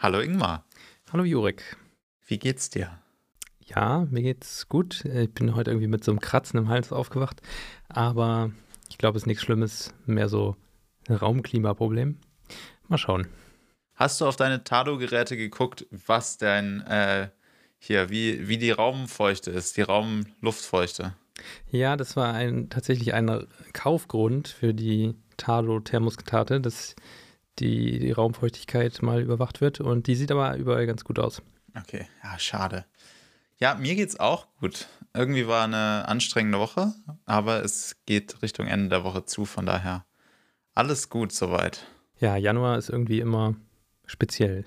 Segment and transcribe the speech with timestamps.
[0.00, 0.64] Hallo Ingmar.
[1.12, 1.76] Hallo Jurek.
[2.24, 3.00] Wie geht's dir?
[3.66, 5.04] Ja, mir geht's gut.
[5.04, 7.42] Ich bin heute irgendwie mit so einem Kratzen im Hals aufgewacht.
[7.88, 8.52] Aber
[8.88, 9.92] ich glaube, es ist nichts Schlimmes.
[10.06, 10.54] Mehr so
[11.08, 12.16] ein Raumklimaproblem.
[12.86, 13.26] Mal schauen.
[13.96, 17.30] Hast du auf deine Tado-Geräte geguckt, was dein, äh,
[17.80, 21.14] hier, wie, wie die Raumfeuchte ist, die Raumluftfeuchte?
[21.72, 26.94] Ja, das war ein, tatsächlich ein Kaufgrund für die Tado-Thermostate, dass
[27.60, 29.80] die, die Raumfeuchtigkeit mal überwacht wird.
[29.80, 31.42] Und die sieht aber überall ganz gut aus.
[31.76, 32.84] Okay, ja, schade.
[33.58, 34.86] Ja, mir geht's auch gut.
[35.14, 36.92] Irgendwie war eine anstrengende Woche,
[37.26, 40.04] aber es geht Richtung Ende der Woche zu, von daher
[40.74, 41.84] alles gut soweit.
[42.20, 43.56] Ja, Januar ist irgendwie immer
[44.06, 44.64] speziell.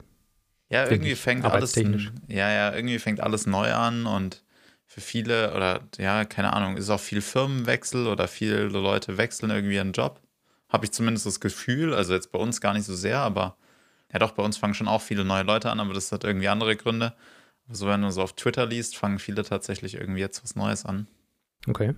[0.69, 4.43] Ja, irgendwie fängt alles ja, ja, irgendwie fängt alles neu an und
[4.85, 9.75] für viele oder ja, keine Ahnung, ist auch viel Firmenwechsel oder viele Leute wechseln irgendwie
[9.75, 10.21] ihren Job.
[10.71, 13.57] Habe ich zumindest das Gefühl, also jetzt bei uns gar nicht so sehr, aber
[14.11, 16.47] ja doch, bei uns fangen schon auch viele neue Leute an, aber das hat irgendwie
[16.47, 17.13] andere Gründe.
[17.67, 21.07] Also wenn du so auf Twitter liest, fangen viele tatsächlich irgendwie jetzt was Neues an.
[21.67, 21.93] Okay.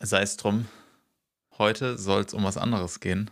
[0.00, 0.66] Sei es drum,
[1.58, 3.30] heute soll es um was anderes gehen.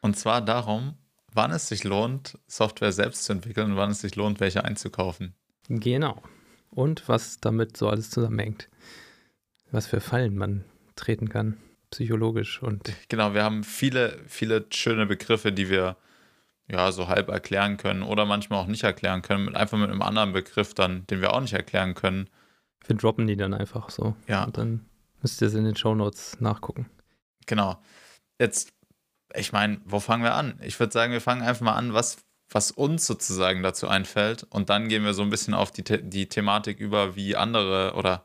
[0.00, 0.96] Und zwar darum,
[1.32, 5.34] wann es sich lohnt, Software selbst zu entwickeln und wann es sich lohnt, welche einzukaufen.
[5.68, 6.22] Genau.
[6.70, 8.68] Und was damit so alles zusammenhängt.
[9.70, 10.64] Was für Fallen man
[10.96, 11.56] treten kann,
[11.94, 12.92] psychologisch und.
[13.08, 15.96] Genau, wir haben viele, viele schöne Begriffe, die wir
[16.68, 20.32] ja so halb erklären können oder manchmal auch nicht erklären können, einfach mit einem anderen
[20.32, 22.28] Begriff dann, den wir auch nicht erklären können.
[22.86, 24.14] Wir droppen die dann einfach so.
[24.26, 24.44] Ja.
[24.44, 24.86] Und dann
[25.22, 26.88] müsst ihr es in den Show Notes nachgucken.
[27.46, 27.78] Genau.
[28.38, 28.74] Jetzt
[29.34, 30.58] ich meine, wo fangen wir an?
[30.62, 32.18] Ich würde sagen, wir fangen einfach mal an, was,
[32.50, 34.44] was uns sozusagen dazu einfällt.
[34.44, 38.24] Und dann gehen wir so ein bisschen auf die, die Thematik über, wie andere oder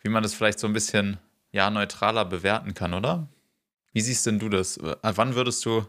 [0.00, 1.18] wie man das vielleicht so ein bisschen
[1.56, 3.28] ja, neutraler bewerten kann, oder?
[3.92, 4.76] Wie siehst denn du das?
[4.76, 5.86] Äh, wann würdest du.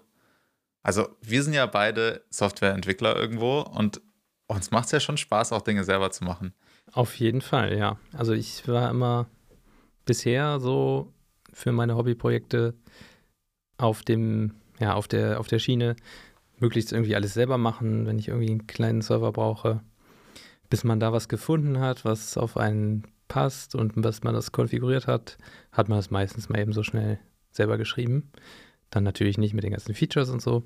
[0.81, 3.99] Also, wir sind ja beide Softwareentwickler irgendwo und
[4.47, 6.53] uns macht es ja schon Spaß, auch Dinge selber zu machen.
[6.93, 7.97] Auf jeden Fall, ja.
[8.13, 9.27] Also, ich war immer
[10.05, 11.11] bisher so
[11.51, 12.73] für meine Hobbyprojekte
[13.77, 15.97] auf dem, ja, auf der, auf der Schiene
[16.59, 19.81] möglichst irgendwie alles selber machen, wenn ich irgendwie einen kleinen Server brauche,
[20.69, 25.07] bis man da was gefunden hat, was auf einen passt und bis man das konfiguriert
[25.07, 25.37] hat,
[25.71, 27.19] hat man es meistens mal eben so schnell
[27.51, 28.31] selber geschrieben.
[28.89, 30.63] Dann natürlich nicht mit den ganzen Features und so,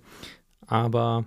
[0.68, 1.26] aber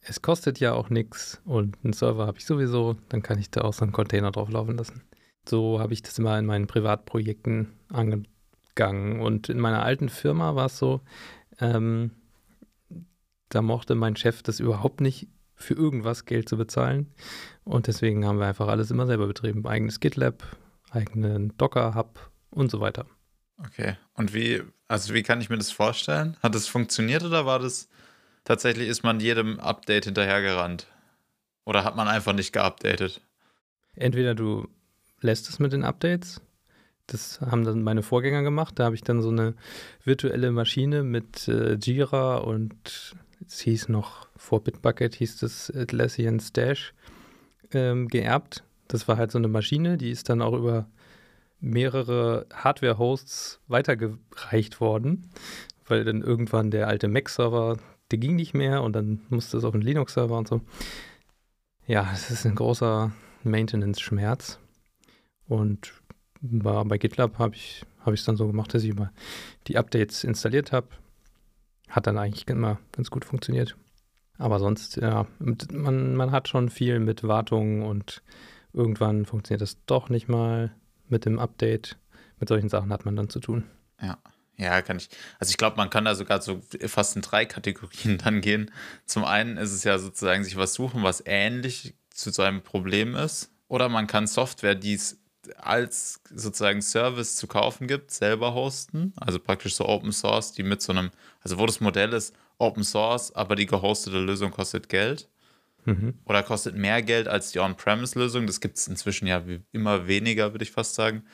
[0.00, 3.62] es kostet ja auch nichts und einen Server habe ich sowieso, dann kann ich da
[3.62, 5.02] auch so einen Container drauf laufen lassen.
[5.48, 8.24] So habe ich das immer in meinen Privatprojekten ange
[8.74, 9.20] gegangen.
[9.20, 11.00] Und in meiner alten Firma war es so,
[11.60, 12.10] ähm,
[13.48, 17.12] da mochte mein Chef das überhaupt nicht, für irgendwas Geld zu bezahlen.
[17.64, 19.66] Und deswegen haben wir einfach alles immer selber betrieben.
[19.66, 20.42] Eigenes GitLab,
[20.90, 23.06] eigenen Docker-Hub und so weiter.
[23.58, 23.96] Okay.
[24.14, 26.36] Und wie, also wie kann ich mir das vorstellen?
[26.42, 27.88] Hat das funktioniert oder war das
[28.44, 30.88] tatsächlich, ist man jedem Update hinterhergerannt?
[31.64, 33.22] Oder hat man einfach nicht geupdatet?
[33.94, 34.68] Entweder du
[35.20, 36.42] lässt es mit den Updates
[37.06, 38.78] das haben dann meine Vorgänger gemacht.
[38.78, 39.54] Da habe ich dann so eine
[40.04, 43.14] virtuelle Maschine mit äh, Jira und
[43.46, 46.94] es hieß noch vor Bitbucket hieß das Atlassian Stash
[47.72, 48.64] ähm, geerbt.
[48.88, 50.86] Das war halt so eine Maschine, die ist dann auch über
[51.60, 55.30] mehrere Hardware-Hosts weitergereicht worden,
[55.86, 57.78] weil dann irgendwann der alte Mac-Server,
[58.10, 60.60] der ging nicht mehr und dann musste es auf einen Linux-Server und so.
[61.86, 63.12] Ja, es ist ein großer
[63.42, 64.58] Maintenance-Schmerz.
[65.46, 65.92] Und
[66.40, 69.12] bei GitLab habe ich es hab dann so gemacht, dass ich immer
[69.66, 70.88] die Updates installiert habe.
[71.94, 73.76] Hat dann eigentlich immer ganz gut funktioniert.
[74.36, 78.22] Aber sonst, ja, man, man hat schon viel mit Wartungen und
[78.72, 80.74] irgendwann funktioniert das doch nicht mal
[81.08, 81.96] mit dem Update.
[82.40, 83.62] Mit solchen Sachen hat man dann zu tun.
[84.02, 84.18] Ja.
[84.56, 85.08] Ja, kann ich.
[85.38, 88.72] Also ich glaube, man kann da sogar so fast in drei Kategorien dann gehen.
[89.06, 93.52] Zum einen ist es ja sozusagen sich was suchen, was ähnlich zu seinem Problem ist.
[93.68, 95.20] Oder man kann Software, die es
[95.56, 99.12] als sozusagen Service zu kaufen gibt, selber hosten.
[99.16, 101.10] Also praktisch so Open Source, die mit so einem,
[101.40, 105.28] also wo das Modell ist, Open Source, aber die gehostete Lösung kostet Geld.
[105.84, 106.14] Mhm.
[106.24, 108.46] Oder kostet mehr Geld als die On-Premise-Lösung.
[108.46, 109.42] Das gibt es inzwischen ja
[109.72, 111.24] immer weniger, würde ich fast sagen.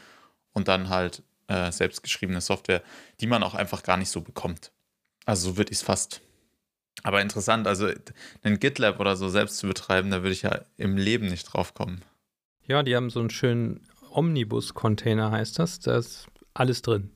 [0.52, 2.82] Und dann halt äh, selbstgeschriebene Software,
[3.20, 4.72] die man auch einfach gar nicht so bekommt.
[5.24, 6.20] Also so würde ich es fast.
[7.02, 7.88] Aber interessant, also
[8.42, 11.74] einen GitLab oder so selbst zu betreiben, da würde ich ja im Leben nicht drauf
[11.74, 12.02] kommen.
[12.66, 13.80] Ja, die haben so einen schönen
[14.10, 15.80] Omnibus-Container heißt das.
[15.80, 17.10] Da ist alles drin.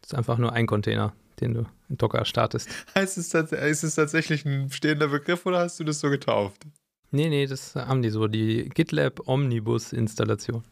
[0.00, 2.68] Das ist einfach nur ein Container, den du in Docker startest.
[2.94, 6.66] Heißt es, ist es tatsächlich ein stehender Begriff oder hast du das so getauft?
[7.10, 8.26] Nee, nee, das haben die so.
[8.26, 10.64] Die GitLab Omnibus-Installation.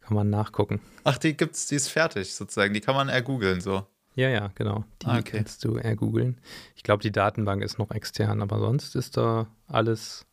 [0.00, 0.80] Kann man nachgucken.
[1.04, 2.74] Ach, die gibt's, die ist fertig sozusagen.
[2.74, 3.86] Die kann man ergoogeln so.
[4.14, 4.84] Ja, ja, genau.
[5.02, 5.38] Die okay.
[5.38, 6.38] kannst du ergoogeln.
[6.76, 10.26] Ich glaube, die Datenbank ist noch extern, aber sonst ist da alles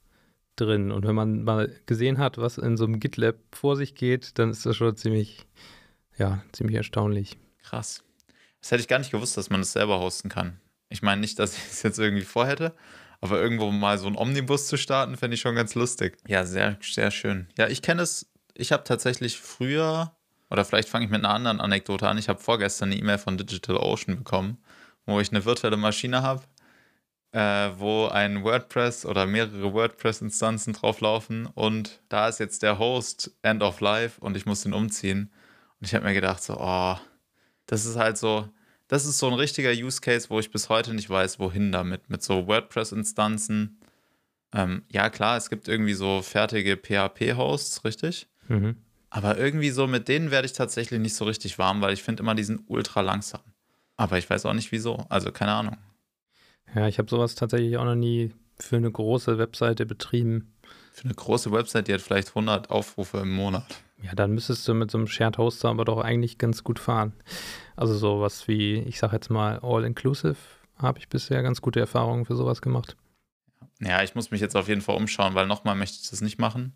[0.56, 0.92] drin.
[0.92, 4.50] Und wenn man mal gesehen hat, was in so einem GitLab vor sich geht, dann
[4.50, 5.46] ist das schon ziemlich,
[6.18, 7.38] ja, ziemlich erstaunlich.
[7.64, 8.04] Krass.
[8.62, 10.60] Das hätte ich gar nicht gewusst, dass man es das selber hosten kann.
[10.90, 12.76] Ich meine nicht, dass ich es jetzt irgendwie vorhätte,
[13.22, 16.18] aber irgendwo mal so einen Omnibus zu starten, fände ich schon ganz lustig.
[16.28, 17.48] Ja, sehr, sehr schön.
[17.58, 18.28] Ja, ich kenne es.
[18.54, 20.12] Ich habe tatsächlich früher,
[20.50, 22.18] oder vielleicht fange ich mit einer anderen Anekdote an.
[22.18, 24.58] Ich habe vorgestern eine E-Mail von DigitalOcean bekommen,
[25.06, 26.44] wo ich eine virtuelle Maschine habe,
[27.34, 33.64] äh, wo ein WordPress oder mehrere WordPress-Instanzen drauflaufen und da ist jetzt der Host End
[33.64, 35.32] of Life und ich muss den umziehen.
[35.80, 36.96] Und ich habe mir gedacht, so, oh,
[37.66, 38.50] das ist halt so,
[38.88, 42.10] das ist so ein richtiger Use Case, wo ich bis heute nicht weiß, wohin damit.
[42.10, 43.80] Mit so WordPress-Instanzen.
[44.54, 48.28] Ähm, ja, klar, es gibt irgendwie so fertige PHP-Hosts, richtig?
[48.50, 48.76] Mhm.
[49.10, 52.24] Aber irgendwie so mit denen werde ich tatsächlich nicht so richtig warm, weil ich finde
[52.24, 53.42] immer, die sind ultra langsam.
[53.96, 55.06] Aber ich weiß auch nicht wieso.
[55.10, 55.78] Also keine Ahnung.
[56.76, 60.54] Ja, ich habe sowas tatsächlich auch noch nie für eine große Webseite betrieben.
[60.94, 63.66] Für eine große Webseite, die hat vielleicht 100 Aufrufe im Monat.
[64.04, 67.14] Ja, dann müsstest du mit so einem Shared Hoster aber doch eigentlich ganz gut fahren.
[67.76, 70.38] Also sowas wie, ich sag jetzt mal, All-Inclusive
[70.78, 72.96] habe ich bisher ganz gute Erfahrungen für sowas gemacht.
[73.80, 76.40] Ja, ich muss mich jetzt auf jeden Fall umschauen, weil nochmal möchte ich das nicht
[76.40, 76.74] machen.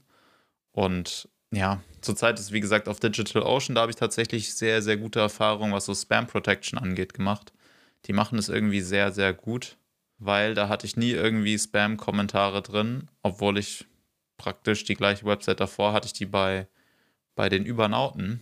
[0.72, 5.20] Und ja, zurzeit ist wie gesagt auf DigitalOcean, da habe ich tatsächlich sehr, sehr gute
[5.20, 7.54] Erfahrungen, was so Spam Protection angeht, gemacht.
[8.06, 9.78] Die machen es irgendwie sehr, sehr gut,
[10.26, 13.86] weil da hatte ich nie irgendwie Spam-Kommentare drin, obwohl ich
[14.38, 16.68] praktisch die gleiche Website davor hatte ich die bei
[17.36, 18.40] bei den Übernauten,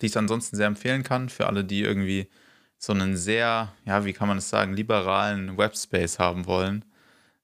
[0.00, 2.28] die ich ansonsten sehr empfehlen kann für alle, die irgendwie
[2.78, 6.84] so einen sehr, ja, wie kann man es sagen, liberalen Webspace haben wollen.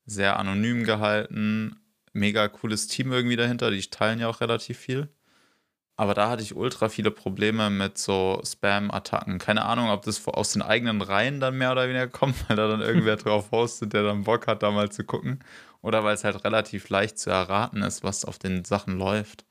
[0.07, 1.77] Sehr anonym gehalten,
[2.13, 5.09] mega cooles Team irgendwie dahinter, die teilen ja auch relativ viel.
[5.99, 9.39] Aber da hatte ich ultra viele Probleme mit so Spam-Attacken.
[9.39, 12.69] Keine Ahnung, ob das aus den eigenen Reihen dann mehr oder weniger kommt, weil da
[12.69, 15.41] dann irgendwer drauf hostet, der dann Bock hat, da mal zu gucken.
[15.81, 19.45] Oder weil es halt relativ leicht zu erraten ist, was auf den Sachen läuft.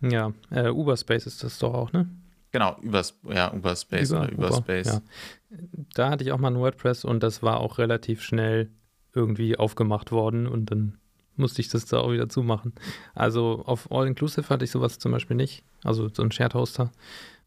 [0.00, 2.08] Ja, äh, Uberspace ist das doch auch, ne?
[2.52, 4.96] Genau, Ubers, ja, Uberspace Über, oder Überspace.
[4.96, 5.02] Uber,
[5.50, 5.58] ja.
[5.94, 8.70] Da hatte ich auch mal ein WordPress und das war auch relativ schnell
[9.14, 10.99] irgendwie aufgemacht worden und dann
[11.40, 12.72] musste ich das da auch wieder zumachen.
[13.14, 16.92] Also auf All-Inclusive hatte ich sowas zum Beispiel nicht, also so ein Shared Hoster.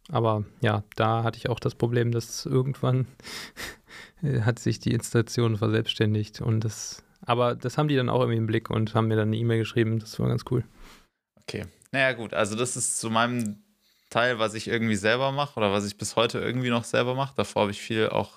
[0.09, 3.07] Aber ja, da hatte ich auch das Problem, dass irgendwann
[4.41, 8.47] hat sich die Installation verselbstständigt und das, aber das haben die dann auch irgendwie im
[8.47, 10.63] Blick und haben mir dann eine E-Mail geschrieben, das war ganz cool.
[11.41, 13.63] Okay, naja, gut, also das ist zu meinem
[14.09, 17.33] Teil, was ich irgendwie selber mache oder was ich bis heute irgendwie noch selber mache.
[17.35, 18.31] Davor habe ich viel auch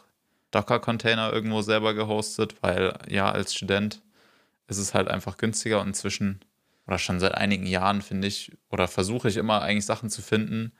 [0.50, 4.00] Docker-Container irgendwo selber gehostet, weil ja, als Student
[4.68, 6.40] ist es halt einfach günstiger und inzwischen
[6.86, 10.72] oder schon seit einigen Jahren finde ich oder versuche ich immer eigentlich Sachen zu finden,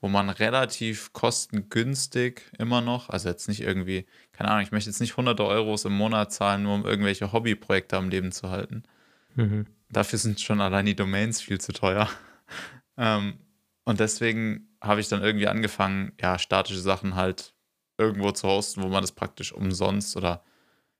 [0.00, 5.00] wo man relativ kostengünstig immer noch, also jetzt nicht irgendwie, keine Ahnung, ich möchte jetzt
[5.00, 8.84] nicht hunderte Euros im Monat zahlen, nur um irgendwelche Hobbyprojekte am Leben zu halten.
[9.34, 12.08] Mhm dafür sind schon allein die Domains viel zu teuer.
[12.96, 13.38] ähm,
[13.84, 17.54] und deswegen habe ich dann irgendwie angefangen, ja, statische Sachen halt
[17.98, 20.42] irgendwo zu hosten, wo man das praktisch umsonst oder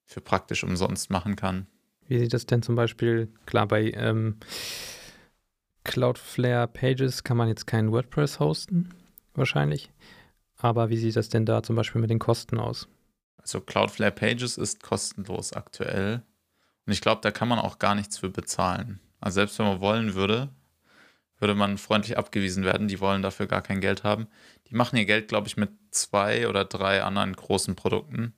[0.05, 1.67] für praktisch umsonst machen kann.
[2.11, 4.35] Wie sieht das denn zum Beispiel, klar, bei ähm,
[5.85, 8.89] Cloudflare Pages kann man jetzt keinen WordPress hosten,
[9.35, 9.93] wahrscheinlich.
[10.57, 12.89] Aber wie sieht das denn da zum Beispiel mit den Kosten aus?
[13.37, 16.25] Also Cloudflare Pages ist kostenlos aktuell.
[16.85, 18.99] Und ich glaube, da kann man auch gar nichts für bezahlen.
[19.21, 20.49] Also selbst wenn man wollen würde,
[21.39, 22.89] würde man freundlich abgewiesen werden.
[22.89, 24.27] Die wollen dafür gar kein Geld haben.
[24.67, 28.35] Die machen ihr Geld, glaube ich, mit zwei oder drei anderen großen Produkten.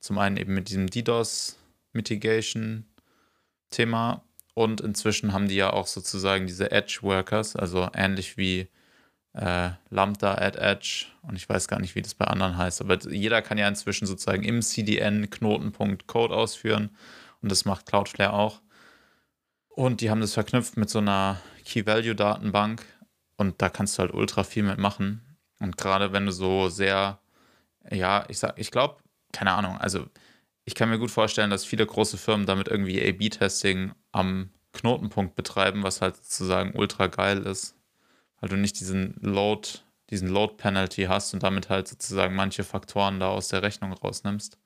[0.00, 1.58] Zum einen eben mit diesem DDoS
[1.92, 2.86] Mitigation
[3.72, 4.22] Thema.
[4.54, 8.68] Und inzwischen haben die ja auch sozusagen diese Edge Workers, also ähnlich wie
[9.32, 11.06] äh, Lambda at Edge.
[11.22, 14.06] Und ich weiß gar nicht, wie das bei anderen heißt, aber jeder kann ja inzwischen
[14.06, 16.90] sozusagen im CDN Knotenpunkt Code ausführen.
[17.40, 18.60] Und das macht Cloudflare auch.
[19.68, 22.84] Und die haben das verknüpft mit so einer Key-Value-Datenbank.
[23.36, 25.22] Und da kannst du halt ultra viel mitmachen.
[25.58, 27.18] Und gerade wenn du so sehr,
[27.90, 28.96] ja, ich sag, ich glaube,
[29.32, 30.06] keine Ahnung, also
[30.64, 35.82] ich kann mir gut vorstellen, dass viele große Firmen damit irgendwie A-B-Testing am Knotenpunkt betreiben,
[35.82, 37.76] was halt sozusagen ultra geil ist,
[38.40, 39.68] weil du nicht diesen Load,
[40.10, 44.58] diesen Load Penalty hast und damit halt sozusagen manche Faktoren da aus der Rechnung rausnimmst.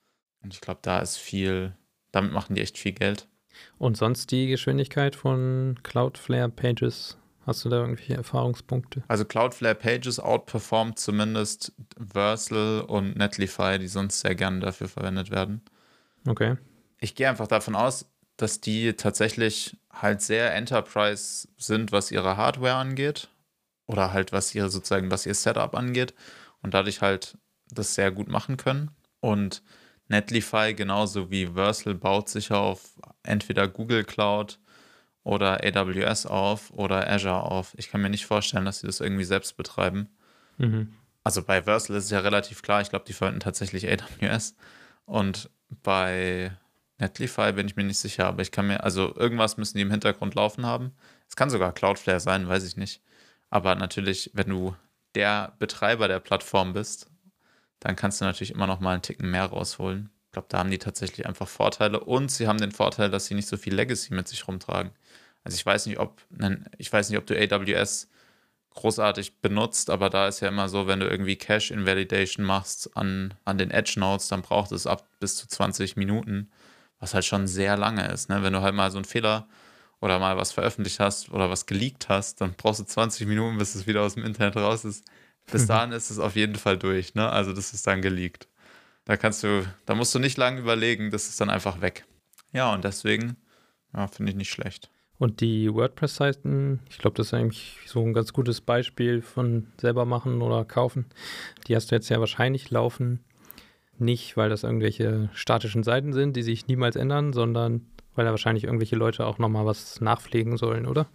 [0.42, 1.74] Und ich glaube, da ist viel,
[2.12, 3.26] damit machen die echt viel Geld.
[3.78, 7.16] Und sonst die Geschwindigkeit von Cloudflare Pages?
[7.46, 9.04] Hast du da irgendwelche Erfahrungspunkte?
[9.08, 15.62] Also Cloudflare Pages outperformt zumindest Versal und Netlify, die sonst sehr gerne dafür verwendet werden.
[16.26, 16.56] Okay.
[16.98, 22.74] Ich gehe einfach davon aus, dass die tatsächlich halt sehr Enterprise sind, was ihre Hardware
[22.74, 23.28] angeht.
[23.86, 26.14] Oder halt was ihre sozusagen, was ihr Setup angeht.
[26.62, 27.38] Und dadurch halt
[27.70, 28.90] das sehr gut machen können.
[29.20, 29.62] Und
[30.08, 34.58] Netlify genauso wie Versal baut sich auf entweder Google Cloud
[35.24, 37.74] oder AWS auf oder Azure auf.
[37.76, 40.08] Ich kann mir nicht vorstellen, dass sie das irgendwie selbst betreiben.
[40.58, 40.94] Mhm.
[41.24, 44.54] Also bei Versal ist es ja relativ klar, ich glaube, die verwenden tatsächlich AWS.
[45.04, 46.56] Und bei
[46.98, 49.90] Netlify bin ich mir nicht sicher, aber ich kann mir, also irgendwas müssen die im
[49.90, 50.92] Hintergrund laufen haben.
[51.28, 53.02] Es kann sogar Cloudflare sein, weiß ich nicht.
[53.50, 54.74] Aber natürlich, wenn du
[55.14, 57.10] der Betreiber der Plattform bist,
[57.80, 60.10] dann kannst du natürlich immer noch mal einen Ticken mehr rausholen.
[60.26, 63.34] Ich glaube, da haben die tatsächlich einfach Vorteile und sie haben den Vorteil, dass sie
[63.34, 64.92] nicht so viel Legacy mit sich rumtragen.
[65.44, 66.20] Also ich weiß nicht, ob,
[66.76, 68.10] ich weiß nicht, ob du AWS
[68.76, 73.34] großartig benutzt, aber da ist ja immer so, wenn du irgendwie Cache Invalidation machst an,
[73.44, 76.50] an den Edge Nodes, dann braucht es ab bis zu 20 Minuten,
[77.00, 78.28] was halt schon sehr lange ist.
[78.28, 78.42] Ne?
[78.42, 79.48] Wenn du halt mal so einen Fehler
[80.00, 83.74] oder mal was veröffentlicht hast oder was geleakt hast, dann brauchst du 20 Minuten, bis
[83.74, 85.04] es wieder aus dem Internet raus ist.
[85.50, 87.28] Bis dahin ist es auf jeden Fall durch, ne?
[87.30, 88.48] Also das ist dann geleakt.
[89.04, 92.04] Da kannst du, da musst du nicht lange überlegen, das ist dann einfach weg.
[92.52, 93.36] Ja, und deswegen,
[93.94, 94.90] ja, finde ich nicht schlecht.
[95.18, 100.04] Und die WordPress-Seiten, ich glaube, das ist eigentlich so ein ganz gutes Beispiel von selber
[100.04, 101.06] machen oder kaufen.
[101.66, 103.24] Die hast du jetzt ja wahrscheinlich laufen.
[103.98, 108.64] Nicht, weil das irgendwelche statischen Seiten sind, die sich niemals ändern, sondern weil da wahrscheinlich
[108.64, 111.06] irgendwelche Leute auch nochmal was nachpflegen sollen, oder?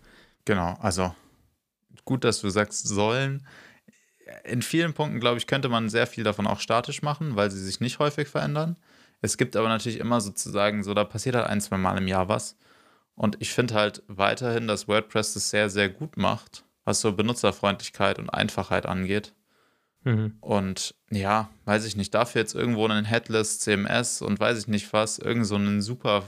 [0.45, 1.13] Genau, also
[2.05, 3.45] gut, dass du sagst sollen.
[4.43, 7.63] In vielen Punkten, glaube ich, könnte man sehr viel davon auch statisch machen, weil sie
[7.63, 8.77] sich nicht häufig verändern.
[9.21, 12.29] Es gibt aber natürlich immer sozusagen so, da passiert halt ein, zwei Mal im Jahr
[12.29, 12.57] was.
[13.15, 18.19] Und ich finde halt weiterhin, dass WordPress das sehr, sehr gut macht, was so Benutzerfreundlichkeit
[18.19, 19.33] und Einfachheit angeht.
[20.03, 20.37] Mhm.
[20.39, 24.91] Und ja, weiß ich nicht, dafür jetzt irgendwo einen Headless CMS und weiß ich nicht
[24.93, 26.25] was, irgend so ein super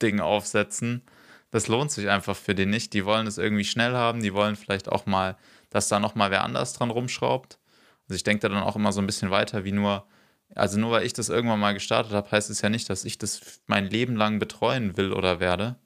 [0.00, 1.02] Ding aufsetzen,
[1.50, 2.92] das lohnt sich einfach für die nicht.
[2.94, 5.36] Die wollen es irgendwie schnell haben, die wollen vielleicht auch mal,
[5.68, 7.58] dass da nochmal wer anders dran rumschraubt.
[8.04, 10.06] Also ich denke da dann auch immer so ein bisschen weiter, wie nur,
[10.54, 13.18] also nur weil ich das irgendwann mal gestartet habe, heißt es ja nicht, dass ich
[13.18, 15.76] das mein Leben lang betreuen will oder werde.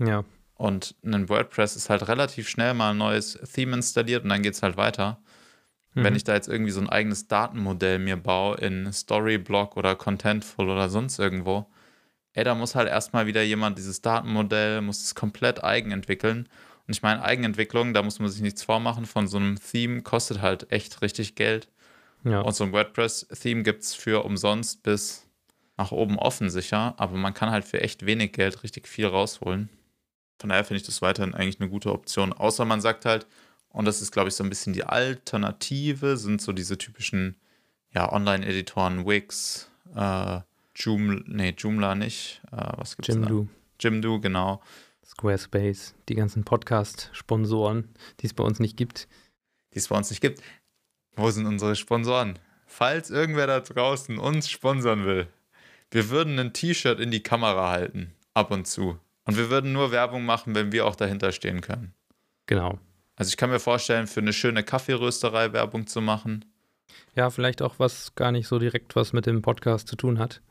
[0.00, 0.24] Ja.
[0.54, 4.54] Und ein WordPress ist halt relativ schnell mal ein neues Theme installiert und dann geht
[4.54, 5.22] es halt weiter.
[5.94, 6.04] Mhm.
[6.04, 10.68] Wenn ich da jetzt irgendwie so ein eigenes Datenmodell mir baue in Storyblock oder Contentful
[10.68, 11.66] oder sonst irgendwo,
[12.34, 16.48] ey, da muss halt erstmal wieder jemand dieses Datenmodell, muss es komplett eigen entwickeln.
[16.86, 20.40] Und ich meine, Eigenentwicklung, da muss man sich nichts vormachen, von so einem Theme kostet
[20.40, 21.68] halt echt richtig Geld.
[22.24, 22.40] Ja.
[22.40, 25.26] Und so ein WordPress-Theme gibt es für umsonst bis
[25.76, 29.70] nach oben offen sicher, aber man kann halt für echt wenig Geld richtig viel rausholen.
[30.40, 32.32] Von daher finde ich das weiterhin eigentlich eine gute Option.
[32.32, 33.26] Außer man sagt halt,
[33.68, 37.36] und das ist, glaube ich, so ein bisschen die Alternative, sind so diese typischen
[37.92, 40.40] ja, Online-Editoren, Wix, äh,
[40.74, 42.40] Joomla, nee, Joomla nicht.
[42.52, 43.42] Äh, was gibt's Jimdo.
[43.42, 43.48] Da?
[43.80, 44.62] Jimdo, genau.
[45.04, 49.08] Squarespace, die ganzen Podcast-Sponsoren, die es bei uns nicht gibt.
[49.74, 50.40] Die es bei uns nicht gibt.
[51.16, 52.38] Wo sind unsere Sponsoren?
[52.64, 55.26] Falls irgendwer da draußen uns sponsern will,
[55.90, 58.98] wir würden ein T-Shirt in die Kamera halten, ab und zu.
[59.30, 61.94] Und wir würden nur Werbung machen, wenn wir auch dahinter stehen können.
[62.46, 62.80] Genau.
[63.14, 66.44] Also ich kann mir vorstellen, für eine schöne Kaffeerösterei Werbung zu machen.
[67.14, 70.42] Ja, vielleicht auch was gar nicht so direkt was mit dem Podcast zu tun hat.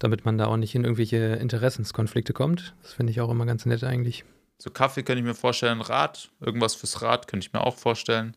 [0.00, 2.74] Damit man da auch nicht in irgendwelche Interessenskonflikte kommt.
[2.82, 4.24] Das finde ich auch immer ganz nett eigentlich.
[4.58, 8.36] So Kaffee könnte ich mir vorstellen, Rad, irgendwas fürs Rad könnte ich mir auch vorstellen.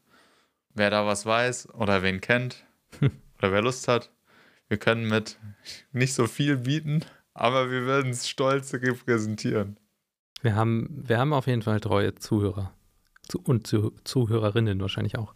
[0.76, 2.64] Wer da was weiß oder wen kennt
[3.02, 4.12] oder wer Lust hat,
[4.68, 5.40] wir können mit
[5.94, 7.04] nicht so viel bieten,
[7.38, 9.78] aber wir werden es stolz repräsentieren.
[10.42, 12.74] Wir haben, wir haben auf jeden Fall treue Zuhörer.
[13.44, 15.34] Und Zuhörerinnen wahrscheinlich auch.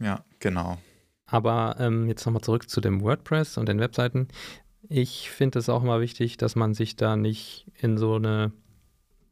[0.00, 0.78] Ja, genau.
[1.26, 4.28] Aber ähm, jetzt nochmal zurück zu dem WordPress und den Webseiten.
[4.88, 8.52] Ich finde es auch immer wichtig, dass man sich da nicht in so eine,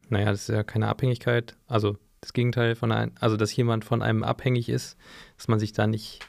[0.08, 4.02] naja, das ist ja keine Abhängigkeit, also das Gegenteil von einem, also dass jemand von
[4.02, 4.98] einem abhängig ist,
[5.36, 6.20] dass man sich da nicht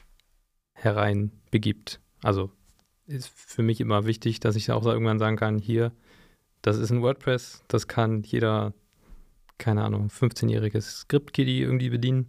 [0.72, 2.00] hereinbegibt.
[2.22, 2.50] Also
[3.08, 5.92] ist für mich immer wichtig, dass ich auch irgendwann sagen kann, hier,
[6.62, 8.74] das ist ein WordPress, das kann jeder,
[9.56, 12.28] keine Ahnung, 15-jähriges Script-Kiddie irgendwie bedienen.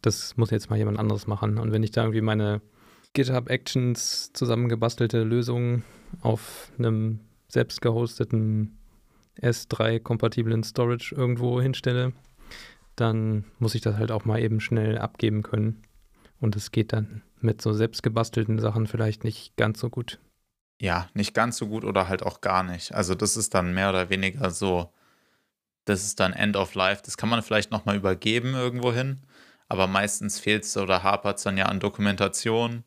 [0.00, 1.58] Das muss jetzt mal jemand anderes machen.
[1.58, 2.62] Und wenn ich da irgendwie meine
[3.12, 5.82] GitHub Actions zusammengebastelte Lösung
[6.20, 8.78] auf einem selbst gehosteten
[9.40, 12.12] S3-kompatiblen Storage irgendwo hinstelle,
[12.96, 15.82] dann muss ich das halt auch mal eben schnell abgeben können.
[16.40, 20.18] Und es geht dann mit so selbstgebastelten Sachen vielleicht nicht ganz so gut.
[20.80, 22.92] Ja, nicht ganz so gut oder halt auch gar nicht.
[22.92, 24.92] Also das ist dann mehr oder weniger so,
[25.84, 27.02] das ist dann End of Life.
[27.04, 29.22] Das kann man vielleicht nochmal übergeben irgendwo hin,
[29.68, 32.84] aber meistens fehlt es oder hapert es dann ja an Dokumentation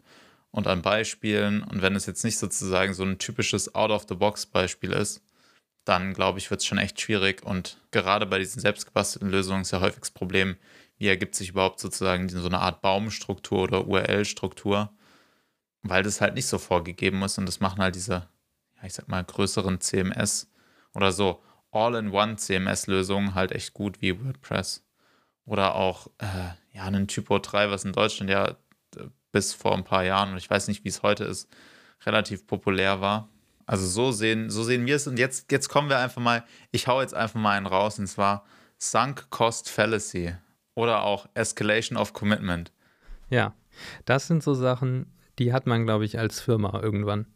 [0.51, 1.63] und an Beispielen.
[1.63, 5.22] Und wenn es jetzt nicht sozusagen so ein typisches Out-of-the-Box-Beispiel ist,
[5.84, 7.43] dann glaube ich, wird es schon echt schwierig.
[7.43, 10.58] Und gerade bei diesen selbstgebastelten Lösungen ist ja häufig das Problem,
[11.01, 14.93] wie ergibt sich überhaupt sozusagen so eine Art Baumstruktur oder URL-Struktur,
[15.81, 18.29] weil das halt nicht so vorgegeben ist und das machen halt diese,
[18.77, 20.51] ja, ich sag mal, größeren CMS
[20.93, 21.41] oder so
[21.72, 24.86] All-in-One CMS-Lösungen halt echt gut wie WordPress.
[25.46, 29.84] Oder auch äh, ja, einen Typo 3, was in Deutschland ja äh, bis vor ein
[29.84, 31.50] paar Jahren, und ich weiß nicht, wie es heute ist,
[32.05, 33.27] relativ populär war.
[33.65, 35.08] Also so sehen, so sehen wir es.
[35.08, 38.05] Und jetzt, jetzt kommen wir einfach mal, ich hau jetzt einfach mal einen raus, und
[38.05, 38.46] zwar
[38.77, 40.36] Sunk Cost Fallacy
[40.75, 42.72] oder auch Escalation of Commitment.
[43.30, 43.54] Ja,
[44.06, 47.28] das sind so Sachen, die hat man, glaube ich, als Firma irgendwann.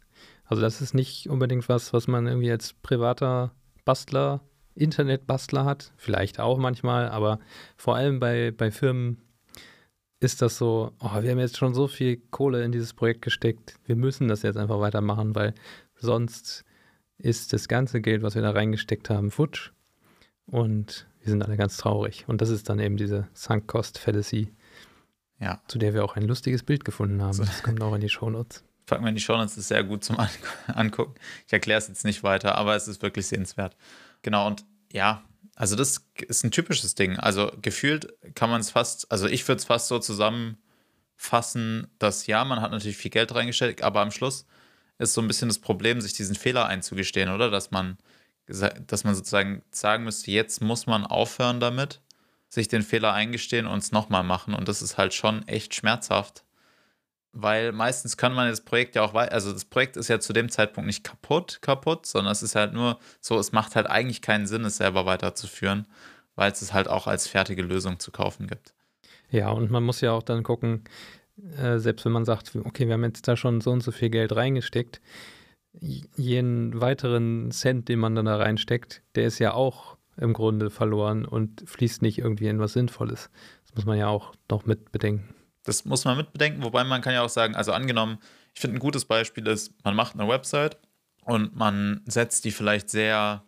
[0.45, 3.51] Also das ist nicht unbedingt was, was man irgendwie als privater
[3.83, 4.41] Bastler,
[4.75, 5.91] Internetbastler hat.
[5.97, 7.39] Vielleicht auch manchmal, aber
[7.77, 9.21] vor allem bei, bei Firmen
[10.19, 13.75] ist das so, oh, wir haben jetzt schon so viel Kohle in dieses Projekt gesteckt,
[13.85, 15.53] wir müssen das jetzt einfach weitermachen, weil
[15.95, 16.65] sonst
[17.17, 19.71] ist das ganze Geld, was wir da reingesteckt haben, futsch.
[20.45, 22.25] Und wir sind alle ganz traurig.
[22.27, 24.53] Und das ist dann eben diese Sunk Cost Fallacy,
[25.39, 25.59] ja.
[25.67, 27.39] zu der wir auch ein lustiges Bild gefunden haben.
[27.39, 28.63] Das kommt auch in die Shownotes.
[28.85, 30.17] Packen wir in die Shownotes, ist sehr gut zum
[30.67, 31.15] Angucken.
[31.47, 33.75] Ich erkläre es jetzt nicht weiter, aber es ist wirklich sehenswert.
[34.21, 35.23] Genau, und ja,
[35.55, 37.17] also das ist ein typisches Ding.
[37.17, 42.45] Also gefühlt kann man es fast, also ich würde es fast so zusammenfassen, dass ja,
[42.45, 44.45] man hat natürlich viel Geld reingesteckt, aber am Schluss
[44.99, 47.49] ist so ein bisschen das Problem, sich diesen Fehler einzugestehen, oder?
[47.49, 47.97] Dass man,
[48.47, 52.01] dass man sozusagen sagen müsste, jetzt muss man aufhören damit,
[52.49, 54.53] sich den Fehler eingestehen und es nochmal machen.
[54.53, 56.45] Und das ist halt schon echt schmerzhaft
[57.35, 60.31] weil meistens kann man das Projekt ja auch weiter, also das Projekt ist ja zu
[60.31, 64.21] dem Zeitpunkt nicht kaputt, kaputt, sondern es ist halt nur so, es macht halt eigentlich
[64.21, 65.85] keinen Sinn, es selber weiterzuführen,
[66.35, 68.73] weil es es halt auch als fertige Lösung zu kaufen gibt.
[69.29, 70.85] Ja, und man muss ja auch dann gucken,
[71.57, 74.09] äh, selbst wenn man sagt, okay, wir haben jetzt da schon so und so viel
[74.09, 75.01] Geld reingesteckt,
[75.79, 81.25] jeden weiteren Cent, den man dann da reinsteckt, der ist ja auch im Grunde verloren
[81.25, 83.29] und fließt nicht irgendwie in was Sinnvolles.
[83.63, 85.35] Das muss man ja auch noch mit bedenken.
[85.63, 88.19] Das muss man mitbedenken, wobei man kann ja auch sagen, also angenommen,
[88.53, 90.77] ich finde ein gutes Beispiel ist, man macht eine Website
[91.23, 93.43] und man setzt die vielleicht sehr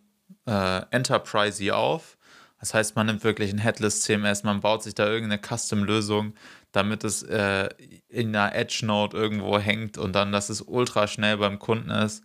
[0.46, 2.17] äh, enterprisey auf.
[2.60, 6.34] Das heißt, man nimmt wirklich ein Headless CMS, man baut sich da irgendeine Custom-Lösung,
[6.72, 7.70] damit es äh,
[8.10, 12.24] in einer Edge-Node irgendwo hängt und dann, dass es ultra schnell beim Kunden ist.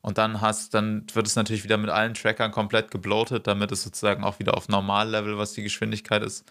[0.00, 3.82] Und dann hast, dann wird es natürlich wieder mit allen Trackern komplett gebloatet, damit es
[3.82, 6.44] sozusagen auch wieder auf Normallevel, was die Geschwindigkeit ist,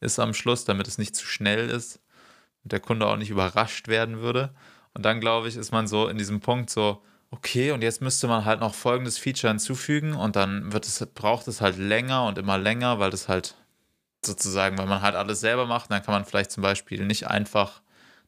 [0.00, 2.00] ist am Schluss, damit es nicht zu schnell ist
[2.64, 4.54] und der Kunde auch nicht überrascht werden würde.
[4.94, 8.26] Und dann, glaube ich, ist man so in diesem Punkt so, okay, und jetzt müsste
[8.28, 12.38] man halt noch folgendes Feature hinzufügen und dann wird es, braucht es halt länger und
[12.38, 13.54] immer länger, weil das halt
[14.24, 17.82] sozusagen, wenn man halt alles selber macht, dann kann man vielleicht zum Beispiel nicht einfach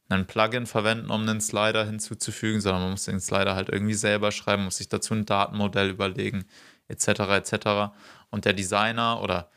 [0.09, 4.31] einen Plugin verwenden, um einen Slider hinzuzufügen, sondern man muss den Slider halt irgendwie selber
[4.31, 6.45] schreiben, muss sich dazu ein Datenmodell überlegen,
[6.87, 7.07] etc.
[7.07, 7.93] etc.
[8.29, 9.49] Und der Designer oder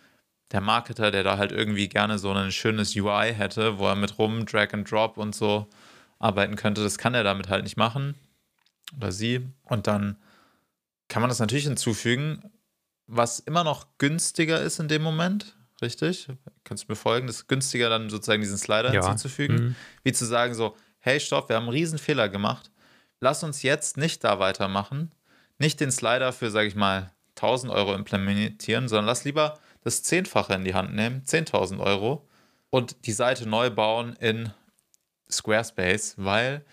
[0.52, 4.18] der Marketer, der da halt irgendwie gerne so ein schönes UI hätte, wo er mit
[4.18, 5.68] rum, Drag and Drop und so
[6.18, 8.14] arbeiten könnte, das kann er damit halt nicht machen.
[8.96, 9.46] Oder sie.
[9.62, 10.16] Und dann
[11.08, 12.50] kann man das natürlich hinzufügen,
[13.06, 16.28] was immer noch günstiger ist in dem Moment, richtig?
[16.64, 17.26] Kannst du mir folgen?
[17.26, 19.06] Das ist günstiger, dann sozusagen diesen Slider ja.
[19.06, 19.56] hinzuzufügen.
[19.56, 19.76] Mhm.
[20.02, 22.70] Wie zu sagen, so, hey, stopp, wir haben einen riesen Fehler gemacht.
[23.20, 25.12] Lass uns jetzt nicht da weitermachen.
[25.58, 30.54] Nicht den Slider für, sage ich mal, 1000 Euro implementieren, sondern lass lieber das Zehnfache
[30.54, 32.26] in die Hand nehmen, 10.000 Euro,
[32.70, 34.52] und die Seite neu bauen in
[35.30, 36.64] Squarespace, weil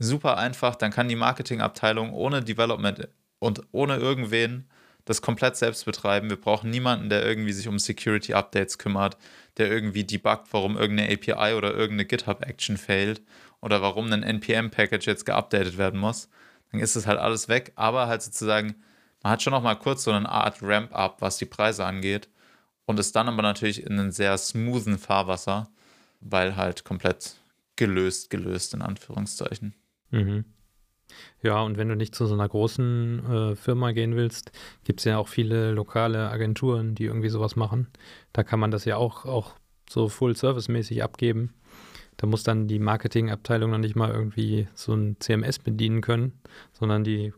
[0.00, 3.08] super einfach, dann kann die Marketingabteilung ohne Development
[3.38, 4.68] und ohne irgendwen
[5.04, 6.30] das komplett selbst betreiben.
[6.30, 9.16] Wir brauchen niemanden, der irgendwie sich um Security Updates kümmert,
[9.56, 13.22] der irgendwie debuggt, warum irgendeine API oder irgendeine GitHub Action failt
[13.60, 16.28] oder warum ein NPM Package jetzt geupdatet werden muss.
[16.72, 18.76] Dann ist es halt alles weg, aber halt sozusagen,
[19.22, 22.28] man hat schon noch mal kurz so eine Art Ramp-up, was die Preise angeht
[22.86, 25.68] und ist dann aber natürlich in einem sehr smoothen Fahrwasser,
[26.20, 27.36] weil halt komplett
[27.76, 29.74] gelöst, gelöst in Anführungszeichen.
[30.10, 30.44] Mhm.
[31.42, 34.52] Ja, und wenn du nicht zu so einer großen äh, Firma gehen willst,
[34.84, 37.88] gibt es ja auch viele lokale Agenturen, die irgendwie sowas machen.
[38.32, 39.56] Da kann man das ja auch, auch
[39.88, 41.52] so Full-Service-mäßig abgeben.
[42.16, 46.38] Da muss dann die Marketingabteilung noch nicht mal irgendwie so ein CMS bedienen können,
[46.72, 47.32] sondern die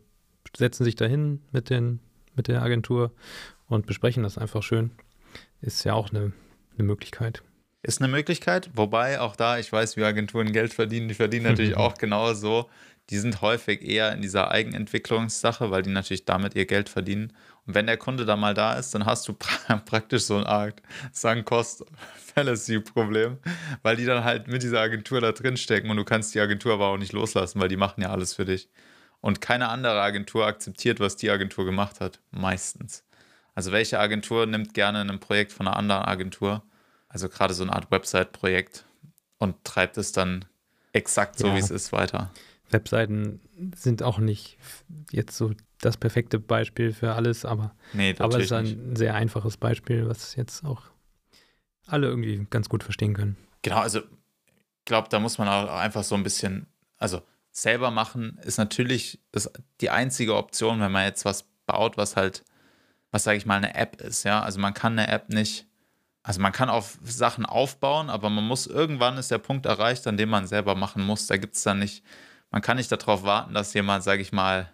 [0.55, 1.99] setzen sich dahin mit, den,
[2.35, 3.11] mit der Agentur
[3.67, 4.91] und besprechen das einfach schön
[5.63, 6.33] ist ja auch eine,
[6.77, 7.41] eine Möglichkeit.
[7.85, 11.75] Ist eine Möglichkeit, wobei auch da, ich weiß, wie Agenturen Geld verdienen, die verdienen natürlich
[11.77, 12.69] auch genauso.
[13.09, 17.33] Die sind häufig eher in dieser Eigenentwicklungssache, weil die natürlich damit ihr Geld verdienen.
[17.65, 20.47] Und wenn der Kunde da mal da ist, dann hast du pra praktisch so eine
[20.47, 23.39] Art Sunk-Cost-Fallacy-Problem,
[23.81, 26.75] weil die dann halt mit dieser Agentur da drin stecken und du kannst die Agentur
[26.75, 28.69] aber auch nicht loslassen, weil die machen ja alles für dich.
[29.19, 32.21] Und keine andere Agentur akzeptiert, was die Agentur gemacht hat.
[32.31, 33.03] Meistens.
[33.55, 36.63] Also welche Agentur nimmt gerne ein Projekt von einer anderen Agentur,
[37.13, 38.85] also gerade so eine Art Website-Projekt
[39.37, 40.45] und treibt es dann
[40.91, 41.55] exakt so, ja.
[41.55, 42.31] wie es ist, weiter?
[42.71, 43.39] Webseiten
[43.75, 44.57] sind auch nicht
[45.11, 48.97] jetzt so das perfekte Beispiel für alles, aber, Nee, aber es ist ein nicht.
[48.97, 50.81] sehr einfaches Beispiel, was jetzt auch
[51.85, 53.37] alle irgendwie ganz gut verstehen können.
[53.61, 56.65] Genau, also ich glaube, da muss man auch einfach so ein bisschen,
[56.97, 57.21] also
[57.51, 62.43] selber machen ist natürlich das, die einzige Option, wenn man jetzt was baut, was halt,
[63.11, 64.41] was sage ich mal, eine App ist, ja.
[64.41, 65.67] Also man kann eine App nicht,
[66.23, 70.17] also man kann auf Sachen aufbauen, aber man muss irgendwann ist der Punkt erreicht, an
[70.17, 71.27] dem man selber machen muss.
[71.27, 72.03] Da gibt es dann nicht,
[72.49, 74.69] man kann nicht darauf warten, dass jemand, sage ich mal,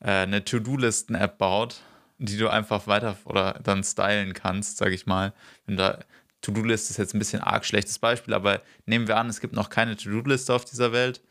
[0.00, 1.82] äh, eine To-Do-Listen-App baut,
[2.18, 5.34] die du einfach weiter oder dann stylen kannst, sage ich mal.
[5.66, 5.98] Wenn da
[6.40, 9.68] To-Do-List ist jetzt ein bisschen arg schlechtes Beispiel, aber nehmen wir an, es gibt noch
[9.68, 11.22] keine To-Do-Liste auf dieser Welt,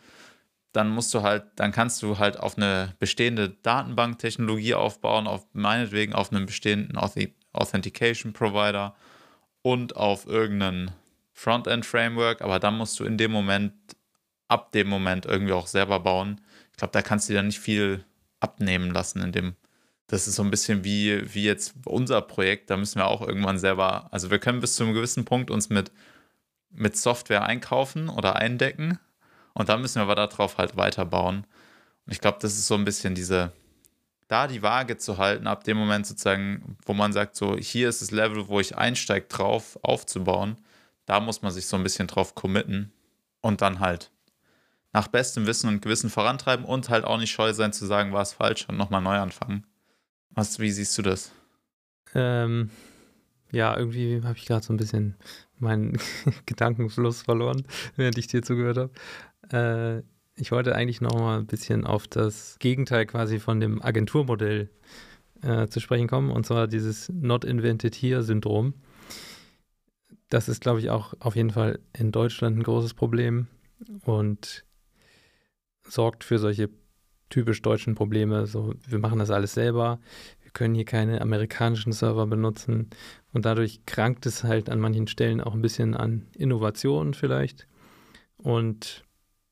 [0.73, 6.13] dann musst du halt, dann kannst du halt auf eine bestehende Datenbanktechnologie aufbauen, auf meinetwegen
[6.13, 8.95] auf einen bestehenden Authi- Authentication-Provider
[9.63, 10.91] und auf irgendeinen
[11.33, 13.73] Frontend-Framework, aber dann musst du in dem Moment,
[14.47, 16.39] ab dem Moment irgendwie auch selber bauen.
[16.71, 18.05] Ich glaube, da kannst du dir nicht viel
[18.39, 19.55] abnehmen lassen in dem.
[20.07, 23.57] Das ist so ein bisschen wie, wie jetzt unser Projekt, da müssen wir auch irgendwann
[23.57, 25.91] selber, also wir können bis zu einem gewissen Punkt uns mit,
[26.69, 28.99] mit Software einkaufen oder eindecken
[29.53, 31.47] und dann müssen wir aber darauf halt weiterbauen.
[32.05, 33.53] Und ich glaube, das ist so ein bisschen diese,
[34.27, 38.01] da die Waage zu halten, ab dem Moment sozusagen, wo man sagt, so, hier ist
[38.01, 40.57] das Level, wo ich einsteige, drauf aufzubauen,
[41.05, 42.91] da muss man sich so ein bisschen drauf committen
[43.41, 44.11] und dann halt
[44.93, 48.21] nach bestem Wissen und Gewissen vorantreiben und halt auch nicht scheu sein zu sagen, war
[48.21, 49.65] es falsch und nochmal neu anfangen.
[50.29, 51.31] Was, wie siehst du das?
[52.13, 52.69] Ähm,
[53.51, 55.15] ja, irgendwie habe ich gerade so ein bisschen
[55.57, 55.97] meinen
[56.45, 60.03] Gedankenfluss verloren, während ich dir zugehört habe.
[60.03, 64.69] Äh, ich wollte eigentlich noch mal ein bisschen auf das Gegenteil quasi von dem Agenturmodell
[65.41, 68.73] äh, zu sprechen kommen, und zwar dieses Not Invented Here-Syndrom.
[70.29, 73.47] Das ist, glaube ich, auch auf jeden Fall in Deutschland ein großes Problem
[74.05, 74.65] und
[75.87, 76.69] sorgt für solche
[77.29, 78.47] typisch deutschen Probleme.
[78.47, 79.99] So, wir machen das alles selber,
[80.41, 82.89] wir können hier keine amerikanischen Server benutzen
[83.33, 87.67] und dadurch krankt es halt an manchen Stellen auch ein bisschen an Innovation vielleicht.
[88.37, 89.03] Und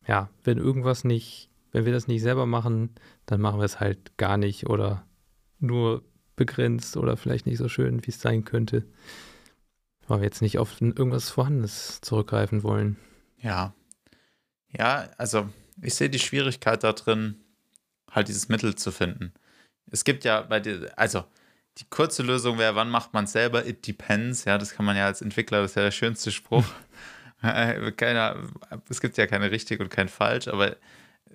[0.07, 2.89] ja, wenn irgendwas nicht, wenn wir das nicht selber machen,
[3.25, 5.05] dann machen wir es halt gar nicht oder
[5.59, 6.03] nur
[6.35, 8.85] begrenzt oder vielleicht nicht so schön, wie es sein könnte,
[10.07, 12.97] weil wir jetzt nicht auf irgendwas Vorhandenes zurückgreifen wollen.
[13.37, 13.73] Ja.
[14.69, 15.49] Ja, also
[15.81, 17.35] ich sehe die Schwierigkeit da drin,
[18.09, 19.33] halt dieses Mittel zu finden.
[19.89, 21.23] Es gibt ja bei dir, also
[21.77, 23.65] die kurze Lösung wäre, wann macht man es selber?
[23.65, 24.45] It depends.
[24.45, 26.65] Ja, das kann man ja als Entwickler, das ist ja der schönste Spruch.
[27.97, 28.35] Keiner,
[28.89, 30.77] es gibt ja keine richtig und kein falsch, aber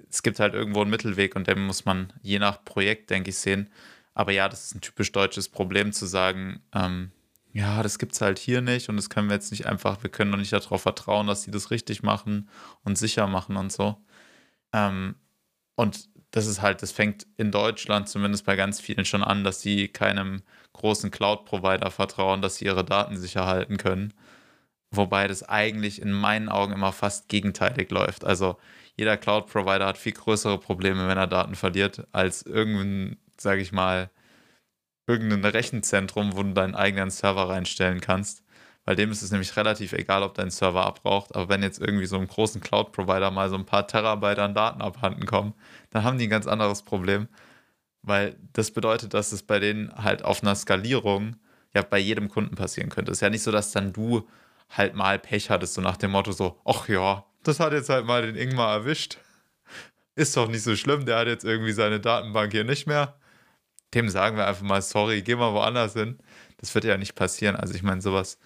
[0.08, 3.38] es gibt halt irgendwo einen Mittelweg und den muss man je nach Projekt, denke ich,
[3.38, 3.70] sehen.
[4.14, 7.10] Aber ja, das ist ein typisch deutsches Problem zu sagen, ähm,
[7.52, 10.10] ja, das gibt es halt hier nicht und das können wir jetzt nicht einfach, wir
[10.10, 12.48] können doch nicht darauf vertrauen, dass sie das richtig machen
[12.84, 13.96] und sicher machen und so.
[14.72, 15.16] Ähm,
[15.74, 19.62] und das ist halt, das fängt in Deutschland zumindest bei ganz vielen schon an, dass
[19.62, 20.42] sie keinem
[20.74, 24.12] großen Cloud-Provider vertrauen, dass sie ihre Daten sicher halten können.
[24.90, 28.24] Wobei das eigentlich in meinen Augen immer fast gegenteilig läuft.
[28.24, 28.56] Also
[28.96, 34.10] jeder Cloud-Provider hat viel größere Probleme, wenn er Daten verliert, als irgendein, sage ich mal,
[35.06, 38.42] irgendein Rechenzentrum, wo du deinen eigenen Server reinstellen kannst.
[38.84, 41.34] Weil dem ist es nämlich relativ egal, ob dein Server abbraucht.
[41.34, 44.80] Aber wenn jetzt irgendwie so einem großen Cloud-Provider mal so ein paar Terabyte an Daten
[44.80, 45.54] abhanden kommen,
[45.90, 47.28] dann haben die ein ganz anderes Problem.
[48.02, 51.36] Weil das bedeutet, dass es bei denen halt auf einer Skalierung
[51.74, 53.10] ja bei jedem Kunden passieren könnte.
[53.10, 54.28] Es ist ja nicht so, dass dann du
[54.70, 58.06] halt mal Pech hattest, so nach dem Motto so, ach ja, das hat jetzt halt
[58.06, 59.18] mal den Ingmar erwischt.
[60.14, 63.18] Ist doch nicht so schlimm, der hat jetzt irgendwie seine Datenbank hier nicht mehr.
[63.94, 66.18] Dem sagen wir einfach mal, sorry, geh mal woanders hin.
[66.58, 67.54] Das wird ja nicht passieren.
[67.54, 68.38] Also ich meine, sowas,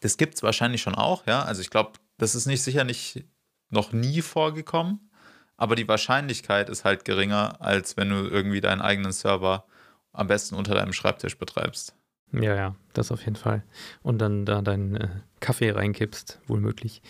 [0.00, 1.42] das gibt es wahrscheinlich schon auch, ja.
[1.42, 3.24] Also ich glaube, das ist nicht sicher nicht
[3.68, 5.10] noch nie vorgekommen,
[5.56, 9.66] aber die Wahrscheinlichkeit ist halt geringer, als wenn du irgendwie deinen eigenen Server
[10.12, 11.96] am besten unter deinem Schreibtisch betreibst.
[12.32, 13.62] Ja, ja, das auf jeden Fall.
[14.02, 15.08] Und dann da deinen äh,
[15.40, 17.02] Kaffee reinkippst, wohl möglich.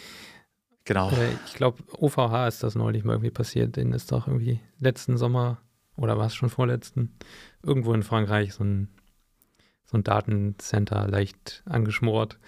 [0.85, 1.11] Genau.
[1.11, 3.77] Äh, ich glaube, OVH ist das neulich mal irgendwie passiert.
[3.77, 5.59] Denen ist doch irgendwie letzten Sommer,
[5.97, 7.15] oder war es schon vorletzten,
[7.63, 8.89] irgendwo in Frankreich so ein,
[9.85, 12.39] so ein Datencenter leicht angeschmort.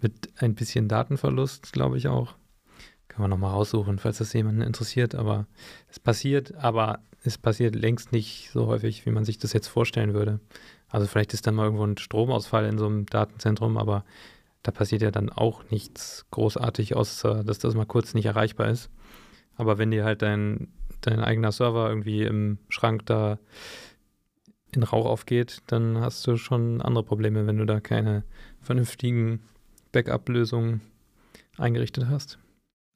[0.00, 2.34] Mit ein bisschen Datenverlust, glaube ich auch.
[3.08, 5.14] Kann man nochmal raussuchen, falls das jemanden interessiert.
[5.16, 5.46] Aber
[5.88, 10.14] es passiert, aber es passiert längst nicht so häufig, wie man sich das jetzt vorstellen
[10.14, 10.40] würde.
[10.90, 14.04] Also vielleicht ist dann mal irgendwo ein Stromausfall in so einem Datenzentrum, aber
[14.62, 18.90] da passiert ja dann auch nichts großartig, außer dass das mal kurz nicht erreichbar ist.
[19.56, 20.68] Aber wenn dir halt dein,
[21.00, 23.38] dein eigener Server irgendwie im Schrank da
[24.72, 28.24] in Rauch aufgeht, dann hast du schon andere Probleme, wenn du da keine
[28.60, 29.42] vernünftigen
[29.92, 30.80] Backup-Lösungen
[31.56, 32.38] eingerichtet hast.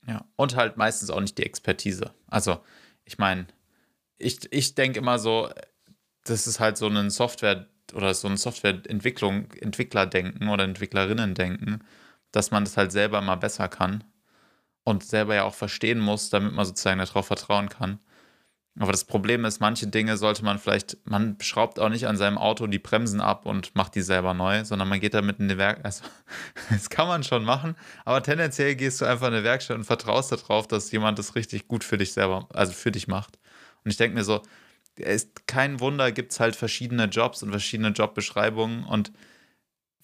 [0.07, 2.13] Ja, und halt meistens auch nicht die Expertise.
[2.27, 2.59] Also,
[3.05, 3.47] ich meine,
[4.19, 5.49] ich, ich denke immer so,
[6.25, 11.85] das ist halt so ein Software- oder so ein Softwareentwicklung, Entwicklerdenken oder Entwicklerinnen-Denken,
[12.33, 14.05] dass man das halt selber mal besser kann
[14.85, 17.99] und selber ja auch verstehen muss, damit man sozusagen darauf vertrauen kann.
[18.81, 22.39] Aber das Problem ist, manche Dinge sollte man vielleicht, man schraubt auch nicht an seinem
[22.39, 25.59] Auto die Bremsen ab und macht die selber neu, sondern man geht damit in die
[25.59, 25.85] Werkstatt.
[25.85, 26.05] Also,
[26.71, 30.33] das kann man schon machen, aber tendenziell gehst du einfach in eine Werkstatt und vertraust
[30.33, 33.39] darauf, dass jemand das richtig gut für dich selber, also für dich macht.
[33.85, 34.43] Und ich denke mir so,
[34.97, 39.13] ist kein Wunder, gibt es halt verschiedene Jobs und verschiedene Jobbeschreibungen und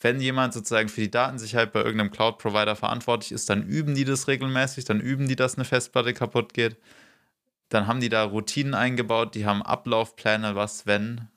[0.01, 4.29] wenn jemand sozusagen für die Datensicherheit bei irgendeinem Cloud-Provider verantwortlich ist, dann üben die das
[4.29, 6.79] regelmäßig, dann üben die, dass eine Festplatte kaputt geht.
[7.69, 11.29] Dann haben die da Routinen eingebaut, die haben Ablaufpläne, was wenn,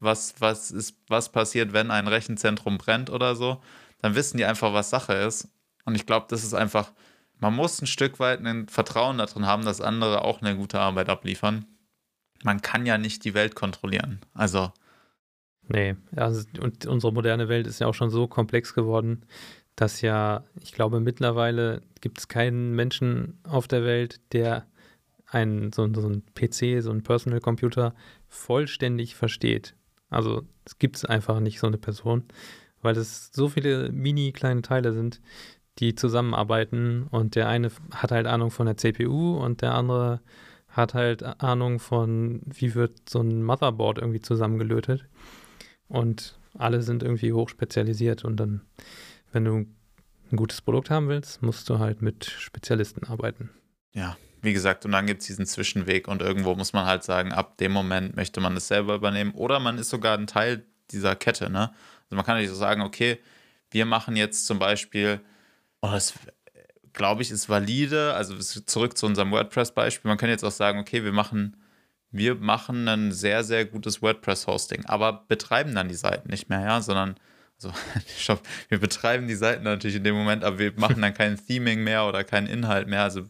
[0.00, 3.62] was, was ist, was passiert, wenn ein Rechenzentrum brennt oder so.
[4.02, 5.48] Dann wissen die einfach, was Sache ist.
[5.86, 6.92] Und ich glaube, das ist einfach,
[7.38, 11.08] man muss ein Stück weit ein Vertrauen darin haben, dass andere auch eine gute Arbeit
[11.08, 11.64] abliefern.
[12.42, 14.20] Man kann ja nicht die Welt kontrollieren.
[14.34, 14.72] Also
[15.72, 19.24] Nee, also, und unsere moderne Welt ist ja auch schon so komplex geworden,
[19.76, 24.66] dass ja, ich glaube, mittlerweile gibt es keinen Menschen auf der Welt, der
[25.26, 27.94] einen, so, so ein PC, so ein Personal Computer
[28.26, 29.76] vollständig versteht.
[30.08, 32.24] Also es gibt es einfach nicht so eine Person,
[32.82, 35.20] weil es so viele mini kleine Teile sind,
[35.78, 40.20] die zusammenarbeiten und der eine hat halt Ahnung von der CPU und der andere
[40.70, 45.04] hat halt Ahnung von, wie wird so ein Motherboard irgendwie zusammengelötet.
[45.88, 48.62] Und alle sind irgendwie hochspezialisiert und dann,
[49.32, 49.66] wenn du
[50.32, 53.50] ein gutes Produkt haben willst, musst du halt mit Spezialisten arbeiten.
[53.92, 57.32] Ja, wie gesagt, und dann gibt es diesen Zwischenweg und irgendwo muss man halt sagen,
[57.32, 61.16] ab dem Moment möchte man es selber übernehmen oder man ist sogar ein Teil dieser
[61.16, 61.72] Kette, ne?
[62.04, 63.18] Also man kann nicht so sagen, okay,
[63.70, 65.20] wir machen jetzt zum Beispiel,
[65.82, 66.14] oh, das
[66.92, 71.04] glaube ich ist valide, also zurück zu unserem WordPress-Beispiel, man kann jetzt auch sagen, okay,
[71.04, 71.56] wir machen
[72.10, 76.80] wir machen ein sehr, sehr gutes WordPress-Hosting, aber betreiben dann die Seiten nicht mehr, ja,
[76.80, 77.16] sondern,
[77.56, 77.72] also,
[78.18, 81.84] stopp, wir betreiben die Seiten natürlich in dem Moment, aber wir machen dann kein Theming
[81.84, 83.02] mehr oder keinen Inhalt mehr.
[83.02, 83.26] Also,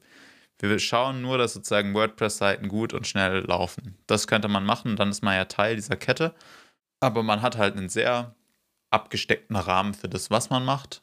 [0.61, 3.97] wir schauen nur, dass sozusagen WordPress-Seiten gut und schnell laufen.
[4.07, 6.35] Das könnte man machen, dann ist man ja Teil dieser Kette,
[7.01, 8.35] aber man hat halt einen sehr
[8.91, 11.03] abgesteckten Rahmen für das, was man macht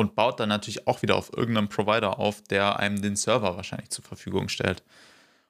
[0.00, 3.90] und baut dann natürlich auch wieder auf irgendeinem Provider auf, der einem den Server wahrscheinlich
[3.90, 4.82] zur Verfügung stellt.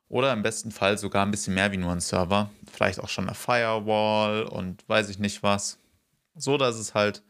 [0.08, 2.50] Oder im besten Fall sogar ein bisschen mehr wie nur ein Server.
[2.68, 5.78] Vielleicht auch schon eine Firewall und weiß ich nicht was.
[6.34, 7.22] So, dass es halt,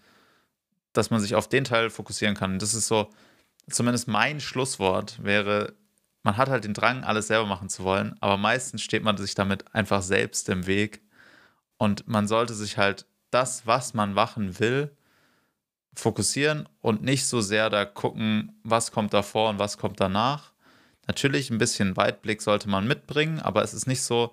[0.95, 2.59] dass man sich auf den Teil fokussieren kann.
[2.59, 3.11] Das ist so,
[3.69, 5.75] zumindest mein Schlusswort wäre,
[6.23, 9.35] man hat halt den Drang, alles selber machen zu wollen, aber meistens steht man sich
[9.35, 11.03] damit einfach selbst im Weg.
[11.77, 14.97] Und man sollte sich halt das, was man machen will,
[15.95, 20.53] fokussieren und nicht so sehr da gucken, was kommt davor und was kommt danach,
[21.11, 24.33] Natürlich ein bisschen Weitblick sollte man mitbringen, aber es ist nicht so,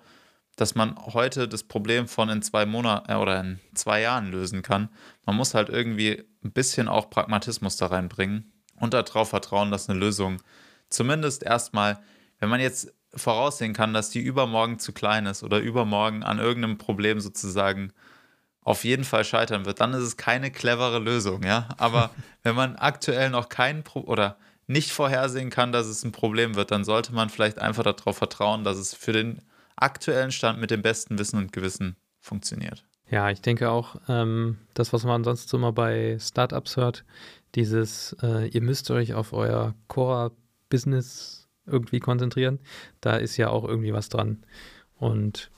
[0.54, 4.62] dass man heute das Problem von in zwei Monaten äh, oder in zwei Jahren lösen
[4.62, 4.88] kann.
[5.26, 9.98] Man muss halt irgendwie ein bisschen auch Pragmatismus da reinbringen und darauf vertrauen, dass eine
[9.98, 10.40] Lösung
[10.88, 11.98] zumindest erstmal,
[12.38, 16.78] wenn man jetzt voraussehen kann, dass die übermorgen zu klein ist oder übermorgen an irgendeinem
[16.78, 17.92] Problem sozusagen
[18.68, 21.68] auf jeden Fall scheitern wird, dann ist es keine clevere Lösung, ja.
[21.78, 22.10] Aber
[22.42, 26.70] wenn man aktuell noch keinen Pro oder nicht vorhersehen kann, dass es ein Problem wird,
[26.70, 29.40] dann sollte man vielleicht einfach darauf vertrauen, dass es für den
[29.74, 32.84] aktuellen Stand mit dem besten Wissen und Gewissen funktioniert.
[33.10, 37.06] Ja, ich denke auch, ähm, das, was man sonst immer bei Startups hört,
[37.54, 42.58] dieses, äh, ihr müsst euch auf euer Core-Business irgendwie konzentrieren,
[43.00, 44.44] da ist ja auch irgendwie was dran.
[44.98, 45.50] Und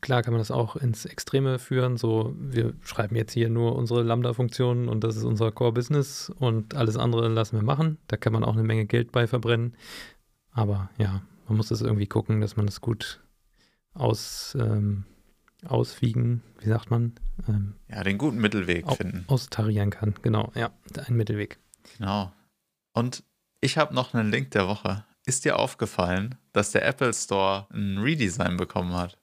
[0.00, 1.96] klar kann man das auch ins Extreme führen.
[1.96, 6.96] So, wir schreiben jetzt hier nur unsere Lambda-Funktionen und das ist unser Core-Business und alles
[6.96, 7.98] andere lassen wir machen.
[8.08, 9.74] Da kann man auch eine Menge Geld bei verbrennen.
[10.50, 13.20] Aber ja, man muss das irgendwie gucken, dass man das gut
[13.94, 15.04] aus, ähm,
[15.64, 17.14] auswiegen, wie sagt man?
[17.48, 19.24] Ähm, ja, den guten Mittelweg au finden.
[19.28, 20.70] Austarieren kann, genau, ja,
[21.06, 21.58] ein Mittelweg.
[21.98, 22.32] Genau.
[22.94, 23.22] Und
[23.60, 25.04] ich habe noch einen Link der Woche.
[25.24, 29.21] Ist dir aufgefallen, dass der Apple Store ein Redesign bekommen hat?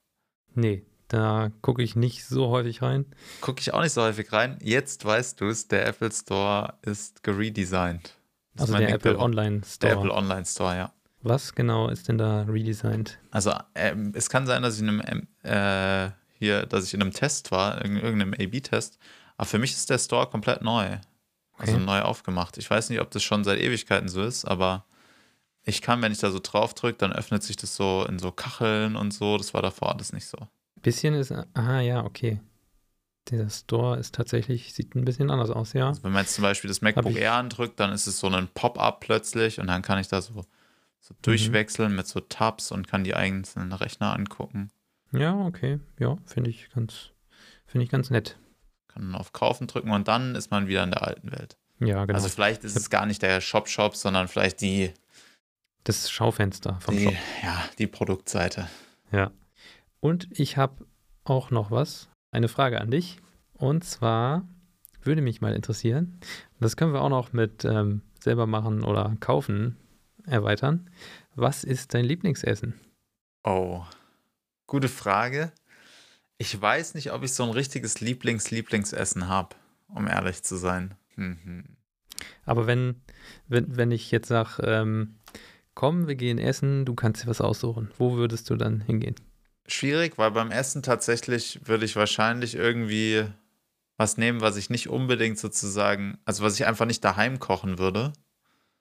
[0.54, 3.06] Nee, da gucke ich nicht so häufig rein.
[3.40, 4.58] Gucke ich auch nicht so häufig rein.
[4.62, 8.16] Jetzt weißt du es, der Apple Store ist geredesigned.
[8.54, 9.90] Das also der Apple Online Store.
[9.90, 10.92] Der Apple Online Store, ja.
[11.22, 13.18] Was genau ist denn da redesigned?
[13.30, 17.12] Also ähm, es kann sein, dass ich in einem äh, hier, dass ich in einem
[17.12, 18.98] Test war, in irgendeinem A/B-Test.
[19.36, 20.98] Aber für mich ist der Store komplett neu.
[21.58, 21.84] Also okay.
[21.84, 22.56] neu aufgemacht.
[22.56, 24.86] Ich weiß nicht, ob das schon seit Ewigkeiten so ist, aber
[25.64, 28.32] ich kann, wenn ich da so drauf drücke, dann öffnet sich das so in so
[28.32, 29.36] Kacheln und so.
[29.36, 30.38] Das war davor alles nicht so.
[30.82, 32.40] Bisschen ist, aha, ja, okay.
[33.30, 35.88] Der Store ist tatsächlich, sieht ein bisschen anders aus, ja.
[35.88, 38.48] Also wenn man jetzt zum Beispiel das MacBook Air andrückt, dann ist es so ein
[38.48, 40.46] Pop-up plötzlich und dann kann ich da so,
[41.00, 41.18] so mhm.
[41.22, 44.70] durchwechseln mit so Tabs und kann die einzelnen Rechner angucken.
[45.12, 45.78] Ja, okay.
[45.98, 47.10] Ja, finde ich ganz,
[47.66, 48.38] finde ich ganz nett.
[48.88, 51.56] Kann auf Kaufen drücken und dann ist man wieder in der alten Welt.
[51.80, 52.16] Ja, genau.
[52.16, 54.92] Also vielleicht ist es gar nicht der Shop-Shop, sondern vielleicht die.
[55.84, 57.14] Das Schaufenster vom die, Shop.
[57.42, 58.68] Ja, die Produktseite.
[59.12, 59.30] Ja.
[60.00, 60.86] Und ich habe
[61.24, 63.18] auch noch was, eine Frage an dich.
[63.54, 64.48] Und zwar
[65.02, 66.20] würde mich mal interessieren,
[66.58, 69.76] das können wir auch noch mit ähm, selber machen oder kaufen
[70.26, 70.90] erweitern.
[71.34, 72.74] Was ist dein Lieblingsessen?
[73.44, 73.84] Oh,
[74.66, 75.52] gute Frage.
[76.36, 79.56] Ich weiß nicht, ob ich so ein richtiges Lieblings-Lieblingsessen habe,
[79.88, 80.94] um ehrlich zu sein.
[81.16, 81.64] Mhm.
[82.44, 83.00] Aber wenn,
[83.48, 85.16] wenn, wenn ich jetzt sage, ähm,
[85.80, 89.14] komm, wir gehen essen, du kannst dir was aussuchen, wo würdest du dann hingehen?
[89.66, 93.24] Schwierig, weil beim Essen tatsächlich würde ich wahrscheinlich irgendwie
[93.96, 98.12] was nehmen, was ich nicht unbedingt sozusagen, also was ich einfach nicht daheim kochen würde.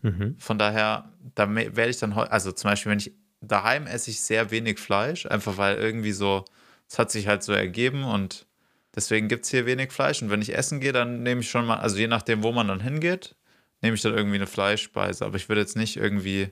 [0.01, 0.35] Mhm.
[0.39, 4.51] Von daher, da werde ich dann, also zum Beispiel, wenn ich daheim esse ich sehr
[4.51, 6.43] wenig Fleisch, einfach weil irgendwie so
[6.89, 8.45] es hat sich halt so ergeben und
[8.93, 10.21] deswegen gibt es hier wenig Fleisch.
[10.21, 12.67] Und wenn ich essen gehe, dann nehme ich schon mal, also je nachdem, wo man
[12.67, 13.37] dann hingeht,
[13.81, 15.25] nehme ich dann irgendwie eine Fleischspeise.
[15.25, 16.51] Aber ich würde jetzt nicht irgendwie,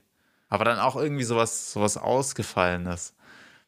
[0.50, 3.16] aber dann auch irgendwie sowas, sowas Ausgefallenes.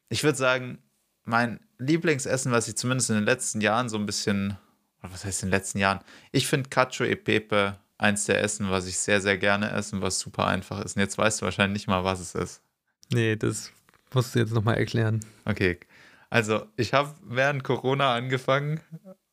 [0.09, 0.79] Ich würde sagen,
[1.23, 4.57] mein Lieblingsessen, was ich zumindest in den letzten Jahren so ein bisschen,
[5.01, 5.99] oder was heißt in den letzten Jahren?
[6.31, 10.01] Ich finde Cacio e Pepe eins der Essen, was ich sehr, sehr gerne esse und
[10.01, 10.95] was super einfach ist.
[10.95, 12.61] Und jetzt weißt du wahrscheinlich nicht mal, was es ist.
[13.11, 13.71] Nee, das
[14.13, 15.19] musst du jetzt nochmal erklären.
[15.45, 15.79] Okay,
[16.29, 18.81] also, ich habe während Corona angefangen,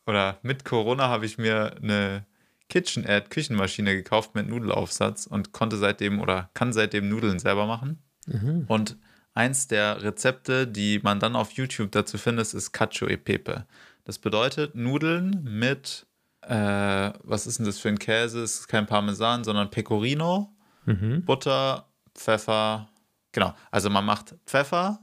[0.07, 2.25] oder mit Corona habe ich mir eine
[2.69, 8.03] KitchenAid Küchenmaschine gekauft mit Nudelaufsatz und konnte seitdem oder kann seitdem Nudeln selber machen.
[8.27, 8.65] Mhm.
[8.67, 8.97] Und
[9.35, 13.67] eins der Rezepte, die man dann auf YouTube dazu findet, ist Cacio e Pepe.
[14.05, 16.07] Das bedeutet Nudeln mit,
[16.43, 18.43] äh, was ist denn das für ein Käse?
[18.43, 20.53] Es ist kein Parmesan, sondern Pecorino,
[20.85, 21.25] mhm.
[21.25, 22.89] Butter, Pfeffer.
[23.33, 25.01] Genau, also man macht Pfeffer,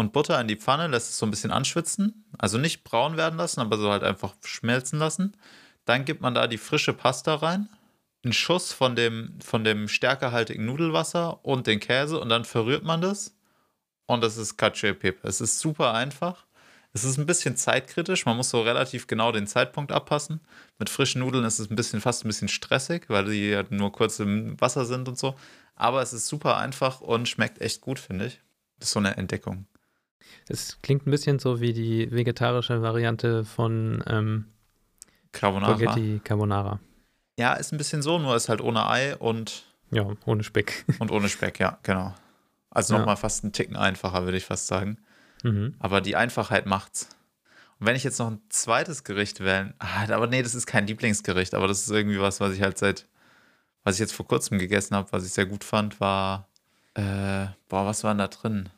[0.00, 2.24] und Butter in die Pfanne, lässt es so ein bisschen anschwitzen.
[2.38, 5.36] Also nicht braun werden lassen, aber so halt einfach schmelzen lassen.
[5.90, 7.68] Dann gibt man da die frische Pasta rein,
[8.22, 13.00] einen Schuss von dem, von dem stärkerhaltigen Nudelwasser und den Käse und dann verrührt man
[13.00, 13.34] das.
[14.06, 15.26] Und das ist Cacio e Pepe.
[15.26, 16.46] Es ist super einfach.
[16.92, 18.24] Es ist ein bisschen zeitkritisch.
[18.24, 20.38] Man muss so relativ genau den Zeitpunkt abpassen.
[20.78, 23.90] Mit frischen Nudeln ist es ein bisschen, fast ein bisschen stressig, weil die ja nur
[23.90, 25.34] kurz im Wasser sind und so.
[25.74, 28.40] Aber es ist super einfach und schmeckt echt gut, finde ich.
[28.78, 29.66] Das ist so eine Entdeckung.
[30.48, 34.46] Es klingt ein bisschen so wie die vegetarische Variante von ähm,
[35.32, 35.76] Carbonara.
[35.76, 36.80] Spaghetti Carbonara.
[37.38, 39.64] Ja, ist ein bisschen so, nur ist halt ohne Ei und.
[39.90, 40.84] Ja, ohne Speck.
[41.00, 42.14] Und ohne Speck, ja, genau.
[42.70, 43.16] Also nochmal ja.
[43.16, 44.98] fast einen Ticken einfacher, würde ich fast sagen.
[45.42, 45.74] Mhm.
[45.80, 47.08] Aber die Einfachheit macht's.
[47.80, 50.86] Und wenn ich jetzt noch ein zweites Gericht wählen, ah, aber nee, das ist kein
[50.86, 53.08] Lieblingsgericht, aber das ist irgendwie was, was ich halt seit,
[53.82, 56.48] was ich jetzt vor kurzem gegessen habe, was ich sehr gut fand, war,
[56.94, 58.68] äh, boah, was war denn da drin?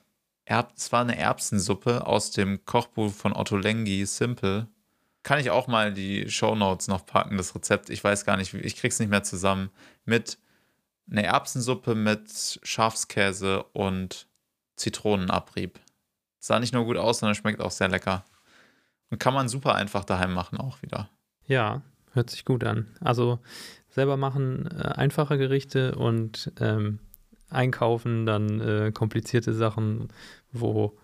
[0.44, 4.68] Erb, es war eine Erbsensuppe aus dem Kochbuch von Otto Lengi, Simple.
[5.22, 7.90] Kann ich auch mal die Show Notes noch packen, das Rezept.
[7.90, 9.70] Ich weiß gar nicht, ich krieg's nicht mehr zusammen.
[10.04, 10.38] Mit
[11.10, 14.26] einer Erbsensuppe mit Schafskäse und
[14.76, 15.78] Zitronenabrieb.
[16.38, 18.24] Sah nicht nur gut aus, sondern schmeckt auch sehr lecker.
[19.10, 21.08] Und kann man super einfach daheim machen auch wieder.
[21.46, 21.82] Ja,
[22.12, 22.88] hört sich gut an.
[23.00, 23.38] Also
[23.90, 26.98] selber machen äh, einfache Gerichte und ähm,
[27.50, 30.08] einkaufen, dann äh, komplizierte Sachen,
[30.50, 30.98] wo,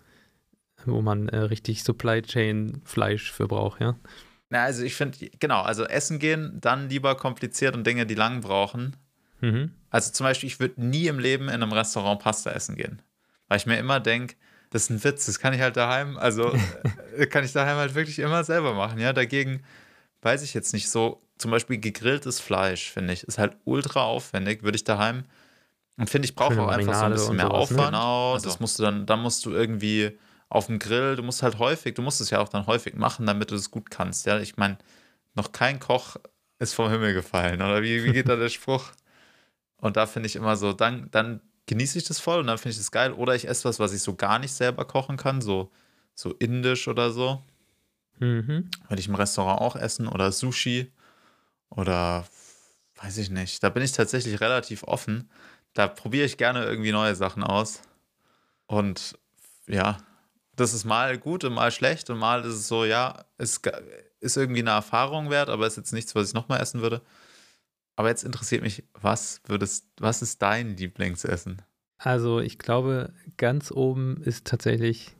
[0.85, 3.95] wo man äh, richtig Supply Chain Fleisch für braucht, ja.
[4.49, 8.41] Na, also ich finde, genau, also essen gehen, dann lieber kompliziert und Dinge, die lang
[8.41, 8.95] brauchen.
[9.41, 9.71] Mhm.
[9.89, 13.01] Also zum Beispiel, ich würde nie im Leben in einem Restaurant Pasta essen gehen.
[13.47, 14.35] Weil ich mir immer denke,
[14.71, 16.51] das ist ein Witz, das kann ich halt daheim, also
[17.17, 19.13] äh, kann ich daheim halt wirklich immer selber machen, ja.
[19.13, 19.63] Dagegen
[20.21, 24.63] weiß ich jetzt nicht so, zum Beispiel gegrilltes Fleisch, finde ich, ist halt ultra aufwendig,
[24.63, 25.23] würde ich daheim
[25.97, 27.51] und finde ich, braucht auch einfach so ein bisschen mehr ne?
[27.51, 27.91] Aufwand.
[27.91, 28.47] Genau, also.
[28.47, 30.17] das musst du dann, dann musst du irgendwie
[30.49, 33.25] auf dem Grill, du musst halt häufig, du musst es ja auch dann häufig machen,
[33.25, 34.25] damit du es gut kannst.
[34.25, 34.77] Ja, ich meine,
[35.35, 36.17] noch kein Koch
[36.57, 38.91] ist vom Himmel gefallen, oder wie, wie geht da der Spruch?
[39.77, 42.71] Und da finde ich immer so, dann, dann genieße ich das voll und dann finde
[42.71, 43.13] ich das geil.
[43.13, 45.71] Oder ich esse was, was ich so gar nicht selber kochen kann, so,
[46.15, 47.43] so indisch oder so.
[48.17, 48.69] Mhm.
[48.89, 50.91] Würde ich im Restaurant auch essen oder Sushi
[51.69, 52.25] oder
[53.01, 53.63] weiß ich nicht.
[53.63, 55.29] Da bin ich tatsächlich relativ offen
[55.73, 57.81] da probiere ich gerne irgendwie neue Sachen aus.
[58.67, 59.17] Und
[59.67, 59.97] ja,
[60.59, 63.61] das ist mal gut und mal schlecht und mal ist es so, ja, es
[64.19, 67.01] ist irgendwie eine Erfahrung wert, aber ist jetzt nichts, was ich nochmal essen würde.
[67.95, 71.61] Aber jetzt interessiert mich, was würdest, was ist dein Lieblingsessen?
[71.97, 75.15] Also ich glaube, ganz oben ist tatsächlich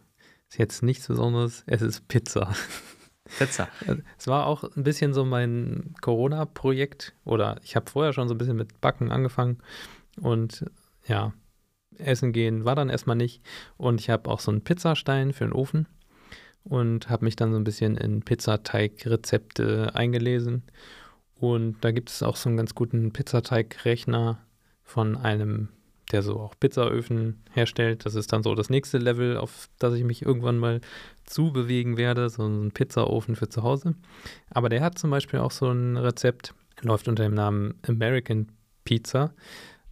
[0.50, 2.54] ist jetzt nichts Besonderes, es ist Pizza.
[3.38, 3.68] Pizza.
[4.18, 8.38] Es war auch ein bisschen so mein Corona-Projekt oder ich habe vorher schon so ein
[8.38, 9.60] bisschen mit Backen angefangen
[10.20, 10.66] und
[11.06, 11.34] ja,
[12.00, 13.42] essen gehen war dann erstmal nicht
[13.78, 15.88] und ich habe auch so einen Pizzastein für den Ofen
[16.64, 20.64] und habe mich dann so ein bisschen in Pizzateig-Rezepte eingelesen
[21.36, 24.40] und da gibt es auch so einen ganz guten Pizzateigrechner
[24.84, 25.70] von einem
[26.12, 28.06] der so auch Pizzaöfen herstellt.
[28.06, 30.82] Das ist dann so das nächste Level, auf das ich mich irgendwann mal
[31.26, 33.96] zubewegen werde, so ein Pizzaofen für zu Hause.
[34.50, 38.48] Aber der hat zum Beispiel auch so ein Rezept, läuft unter dem Namen American
[38.86, 39.34] Pizza,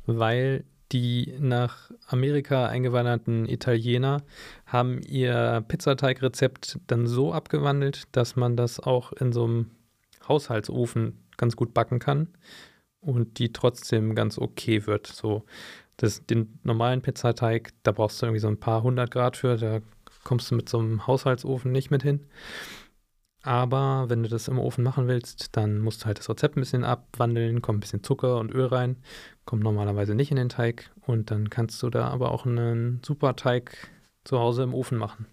[0.06, 4.24] weil die nach Amerika eingewanderten Italiener
[4.66, 9.72] haben ihr Pizzateigrezept dann so abgewandelt, dass man das auch in so einem
[10.28, 12.30] Haushaltsofen ganz gut backen kann
[13.02, 15.08] und die trotzdem ganz okay wird.
[15.08, 15.44] So
[15.98, 19.80] das, den normalen Pizzateig, da brauchst du irgendwie so ein paar hundert Grad für, da
[20.24, 22.26] kommst du mit so einem Haushaltsofen nicht mit hin.
[23.48, 26.60] Aber wenn du das im Ofen machen willst, dann musst du halt das Rezept ein
[26.60, 28.98] bisschen abwandeln, kommt ein bisschen Zucker und Öl rein,
[29.46, 33.38] kommt normalerweise nicht in den Teig und dann kannst du da aber auch einen super
[33.38, 33.90] Teig
[34.26, 35.28] zu Hause im Ofen machen.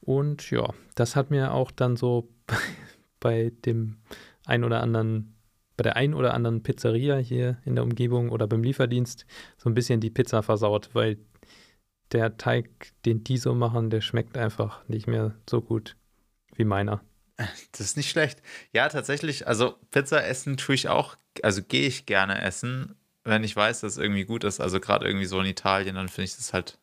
[0.00, 2.26] Und ja, das hat mir auch dann so
[3.20, 3.98] bei dem
[4.46, 5.34] ein oder anderen
[5.76, 9.26] bei der einen oder anderen Pizzeria hier in der Umgebung oder beim Lieferdienst
[9.58, 11.18] so ein bisschen die Pizza versaut, weil
[12.12, 15.96] der Teig, den die so machen, der schmeckt einfach nicht mehr so gut
[16.54, 17.02] wie meiner.
[17.72, 18.40] Das ist nicht schlecht.
[18.72, 23.54] Ja, tatsächlich, also Pizza essen tue ich auch, also gehe ich gerne essen, wenn ich
[23.54, 24.60] weiß, dass es irgendwie gut ist.
[24.60, 26.78] Also gerade irgendwie so in Italien, dann finde ich das halt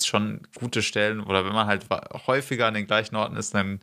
[0.00, 1.20] schon gute Stellen.
[1.20, 1.86] Oder wenn man halt
[2.26, 3.80] häufiger an den gleichen Orten ist, dann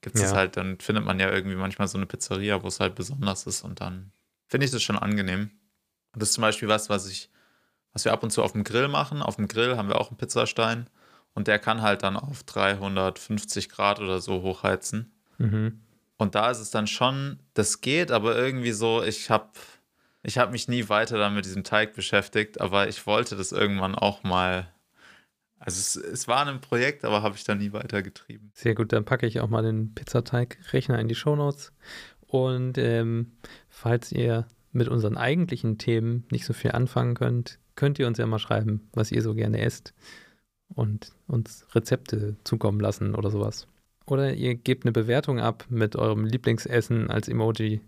[0.00, 0.32] gibt es ja.
[0.32, 3.62] halt, dann findet man ja irgendwie manchmal so eine Pizzeria, wo es halt besonders ist
[3.62, 4.12] und dann
[4.48, 5.50] finde ich das schon angenehm.
[6.12, 7.30] Und das ist zum Beispiel was, was ich,
[7.92, 9.22] was wir ab und zu auf dem Grill machen.
[9.22, 10.88] Auf dem Grill haben wir auch einen Pizzastein
[11.34, 15.12] und der kann halt dann auf 350 Grad oder so hochheizen.
[15.40, 15.80] Mhm.
[16.16, 19.50] Und da ist es dann schon, das geht, aber irgendwie so, ich habe
[20.22, 23.94] ich hab mich nie weiter dann mit diesem Teig beschäftigt, aber ich wollte das irgendwann
[23.94, 24.68] auch mal
[25.60, 28.50] also es, es war ein Projekt, aber habe ich da nie weitergetrieben.
[28.54, 31.72] Sehr gut, dann packe ich auch mal den Pizzateigrechner in die Shownotes.
[32.26, 33.32] Und ähm,
[33.68, 38.26] falls ihr mit unseren eigentlichen Themen nicht so viel anfangen könnt, könnt ihr uns ja
[38.26, 39.92] mal schreiben, was ihr so gerne esst
[40.68, 43.66] und uns Rezepte zukommen lassen oder sowas.
[44.10, 47.80] Oder ihr gebt eine Bewertung ab mit eurem Lieblingsessen als Emoji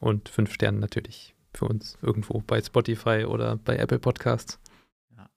[0.00, 4.58] und fünf Sternen natürlich für uns irgendwo bei Spotify oder bei Apple Podcasts.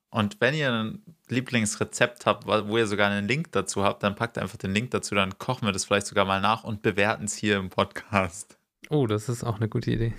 [0.09, 4.39] Und wenn ihr ein Lieblingsrezept habt, wo ihr sogar einen Link dazu habt, dann packt
[4.39, 7.35] einfach den Link dazu, dann kochen wir das vielleicht sogar mal nach und bewerten es
[7.35, 8.57] hier im Podcast.
[8.89, 10.13] Oh, das ist auch eine gute Idee.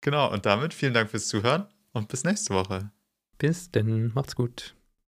[0.00, 2.90] Genau, und damit vielen Dank fürs Zuhören und bis nächste Woche.
[3.36, 4.74] Bis denn, macht's gut.